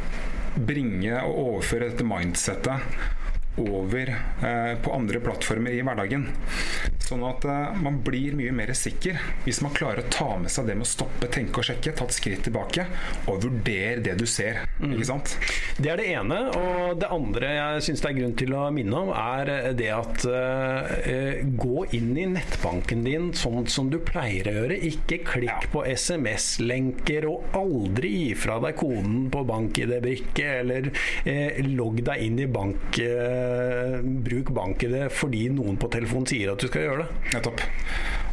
bringe 0.57 1.21
og 1.21 1.37
overføre 1.43 1.91
dette 1.91 2.05
mindsettet 2.07 3.16
over 3.57 4.09
eh, 4.43 4.81
på 4.81 4.93
andre 4.93 5.19
plattformer 5.19 5.71
i 5.71 5.81
hverdagen. 5.81 6.27
Sånn 7.07 7.23
at 7.27 7.45
eh, 7.47 7.77
man 7.81 8.01
blir 8.05 8.35
mye 8.37 8.53
mer 8.55 8.73
sikker 8.77 9.17
hvis 9.45 9.61
man 9.65 9.73
klarer 9.75 10.03
å 10.03 10.11
ta 10.13 10.29
med 10.41 10.51
seg 10.53 10.67
det 10.69 10.77
med 10.77 10.87
å 10.87 10.89
stoppe, 10.89 11.29
tenke 11.33 11.61
og 11.61 11.67
sjekke, 11.67 11.93
ta 11.97 12.07
et 12.07 12.17
skritt 12.17 12.43
tilbake 12.47 12.87
og 13.27 13.41
vurdere 13.45 14.03
det 14.05 14.17
du 14.19 14.25
ser. 14.29 14.63
Mm. 14.81 14.93
Ikke 14.97 15.09
sant? 15.09 15.35
Det 15.77 15.91
er 15.93 16.01
det 16.01 16.07
ene. 16.13 16.39
Og 16.57 16.99
det 17.01 17.09
andre 17.13 17.53
jeg 17.55 17.85
syns 17.87 18.03
det 18.03 18.11
er 18.11 18.17
grunn 18.19 18.37
til 18.39 18.55
å 18.57 18.65
minne 18.73 19.03
om, 19.07 19.11
er 19.13 19.73
det 19.77 19.89
at 19.93 20.25
uh, 20.29 21.41
gå 21.57 21.85
inn 21.97 22.11
i 22.17 22.27
nettbanken 22.29 23.03
din 23.05 23.29
sånn 23.37 23.67
som 23.71 23.91
du 23.91 23.97
pleier 24.03 24.49
å 24.49 24.55
gjøre. 24.59 24.79
Ikke 24.89 25.19
klikk 25.25 25.67
ja. 25.67 25.71
på 25.73 25.83
SMS-lenker, 25.87 27.27
og 27.29 27.57
aldri 27.57 28.13
gi 28.13 28.29
fra 28.39 28.59
deg 28.63 28.77
koden 28.79 29.27
på 29.33 29.43
bank-ID-brikke, 29.47 30.47
eller 30.61 30.91
uh, 30.91 31.61
logg 31.71 32.03
deg 32.07 32.27
inn 32.27 32.41
i 32.43 32.49
bank... 32.51 33.01
Uh, 33.01 33.46
Eh, 33.46 33.46
bruk 34.25 34.51
bank-ID 34.55 35.07
fordi 35.13 35.47
noen 35.53 35.79
på 35.79 35.89
telefonen 35.93 36.29
sier 36.29 36.53
at 36.53 36.61
du 36.61 36.69
skal 36.69 36.87
gjøre 36.87 37.05
det. 37.05 37.35
Nettopp. 37.35 37.63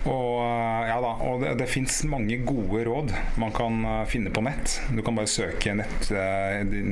Og, 0.04 0.40
eh, 0.44 0.88
ja 0.90 0.96
da, 1.00 1.12
og 1.24 1.40
det, 1.42 1.54
det 1.60 1.68
fins 1.70 2.02
mange 2.08 2.36
gode 2.44 2.84
råd 2.88 3.12
man 3.40 3.52
kan 3.56 3.80
eh, 3.88 4.02
finne 4.10 4.32
på 4.34 4.42
nett. 4.44 4.78
Du 4.92 5.00
kan 5.04 5.16
bare 5.16 5.30
søke 5.30 5.74
nett, 5.78 6.10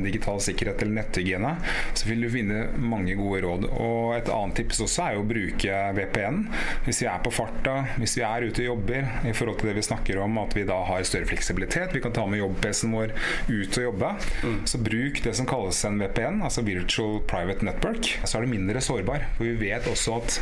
digital 0.03 0.41
sikkerhet 0.43 0.83
eller 0.83 0.97
netthygiene, 1.01 1.55
så 1.95 2.09
vil 2.09 2.25
du 2.25 2.31
finne 2.33 2.65
mange 2.81 3.17
gode 3.19 3.43
råd. 3.45 3.69
Og 3.73 4.17
Et 4.17 4.29
annet 4.33 4.59
tips 4.61 4.83
også 4.85 5.07
er 5.07 5.17
jo 5.17 5.25
å 5.25 5.29
bruke 5.29 5.79
VPN 5.97 6.43
hvis 6.87 7.03
vi 7.03 7.09
er 7.11 7.23
på 7.25 7.33
farta, 7.35 7.77
hvis 8.01 8.17
vi 8.19 8.25
er 8.27 8.47
ute 8.49 8.65
og 8.65 8.71
jobber. 8.73 9.09
I 9.29 9.35
forhold 9.37 9.61
til 9.61 9.71
det 9.71 9.77
vi 9.79 9.87
snakker 9.87 10.21
om, 10.23 10.39
at 10.43 10.57
vi 10.57 10.67
da 10.69 10.79
har 10.89 11.07
større 11.07 11.29
fleksibilitet. 11.31 11.95
Vi 11.95 12.03
kan 12.05 12.15
ta 12.17 12.27
med 12.29 12.43
jobb-PC-en 12.43 12.97
vår 12.97 13.15
ut 13.49 13.79
og 13.81 13.87
jobbe. 13.89 14.13
Mm. 14.43 14.61
Så 14.69 14.83
bruk 14.83 15.23
det 15.25 15.35
som 15.39 15.49
kalles 15.49 15.85
en 15.89 16.01
VPN, 16.03 16.43
altså 16.47 16.65
Virtual 16.67 17.21
Private 17.31 17.67
Network. 17.69 18.15
Så 18.25 18.39
er 18.39 18.47
det 18.47 18.55
mindre 18.55 18.85
sårbar. 18.85 19.29
For 19.37 19.49
vi 19.49 19.57
vet 19.69 19.89
også 19.91 20.21
at 20.21 20.41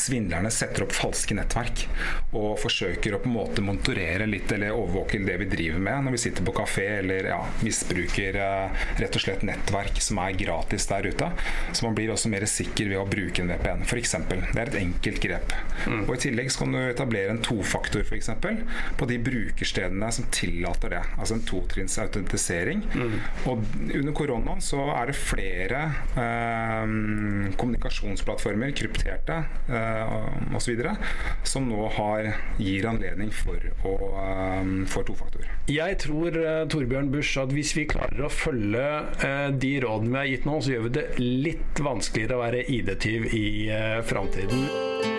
svindlerne 0.00 0.50
setter 0.52 0.84
opp 0.86 0.94
falske 0.94 1.36
nettverk 1.36 1.84
og 2.34 2.58
forsøker 2.62 3.16
å 3.16 3.20
på 3.22 3.30
en 3.30 3.36
måte 3.36 3.64
monitorere 3.64 4.26
litt 4.28 4.50
eller 4.52 4.74
overvåke 4.74 5.20
det 5.24 5.36
vi 5.42 5.48
driver 5.50 5.82
med 5.86 6.06
når 6.06 6.16
vi 6.16 6.22
sitter 6.24 6.46
på 6.46 6.54
kafé 6.56 6.86
eller 6.98 7.30
ja, 7.30 7.40
misbruker 7.64 8.38
uh, 8.40 8.84
rett 9.00 9.18
og 9.18 9.24
slett 9.24 9.44
nettverk 9.46 10.00
som 10.02 10.20
er 10.22 10.36
gratis 10.38 10.88
der 10.90 11.08
ute. 11.08 11.30
Så 11.72 11.86
man 11.86 11.96
blir 11.96 12.12
også 12.12 12.30
mer 12.32 12.46
sikker 12.50 12.90
ved 12.90 13.00
å 13.00 13.06
bruke 13.08 13.42
en 13.42 13.52
VPN, 13.52 13.84
f.eks. 13.86 14.16
Det 14.28 14.60
er 14.60 14.72
et 14.72 14.80
enkelt 14.80 15.20
grep. 15.22 15.54
Mm. 15.86 16.02
Og 16.04 16.14
I 16.16 16.20
tillegg 16.26 16.50
så 16.52 16.64
kan 16.64 16.74
du 16.74 16.80
etablere 16.82 17.34
en 17.34 17.42
tofaktor 17.44 18.04
for 18.06 18.18
eksempel, 18.18 18.60
på 18.98 19.08
de 19.10 19.18
brukerstedene 19.22 20.10
som 20.14 20.28
tillater 20.34 20.96
det. 20.96 21.02
Altså 21.18 21.38
en 21.38 21.46
totrinns 21.48 21.96
autentisering. 22.02 22.84
Mm. 22.94 23.16
Og 23.50 23.64
under 23.84 24.16
koronaen 24.16 24.62
så 24.64 24.80
er 24.94 25.10
det 25.10 25.16
flere 25.18 25.82
eh, 26.20 26.84
kommunikasjonsplattformer, 27.60 28.74
krypterte, 28.76 29.40
uh, 29.70 29.83
uh, 29.84 30.56
osv. 30.56 30.82
Som 31.46 31.68
nå 31.70 31.88
har, 31.96 32.30
gir 32.58 32.88
anledning 32.90 33.32
for, 33.34 33.60
å, 33.84 33.94
um, 34.60 34.76
for 34.90 35.06
tofaktor. 35.08 35.46
Jeg 35.70 35.98
tror 36.04 36.38
uh, 36.40 36.64
Torbjørn 36.70 37.10
Busch, 37.14 37.36
at 37.40 37.54
hvis 37.54 37.74
vi 37.78 37.88
klarer 37.90 38.26
å 38.26 38.32
følge 38.32 38.86
de 39.60 39.74
rådene 39.84 40.12
vi 40.14 40.20
har 40.20 40.30
gitt 40.32 40.48
nå, 40.48 40.60
så 40.60 40.74
gjør 40.74 40.86
vi 40.88 40.94
det 40.98 41.08
litt 41.20 41.84
vanskeligere 41.84 42.38
å 42.38 42.44
være 42.44 42.64
ID-tyv 42.78 43.28
i 43.34 43.46
uh, 43.70 44.00
framtiden. 44.06 45.13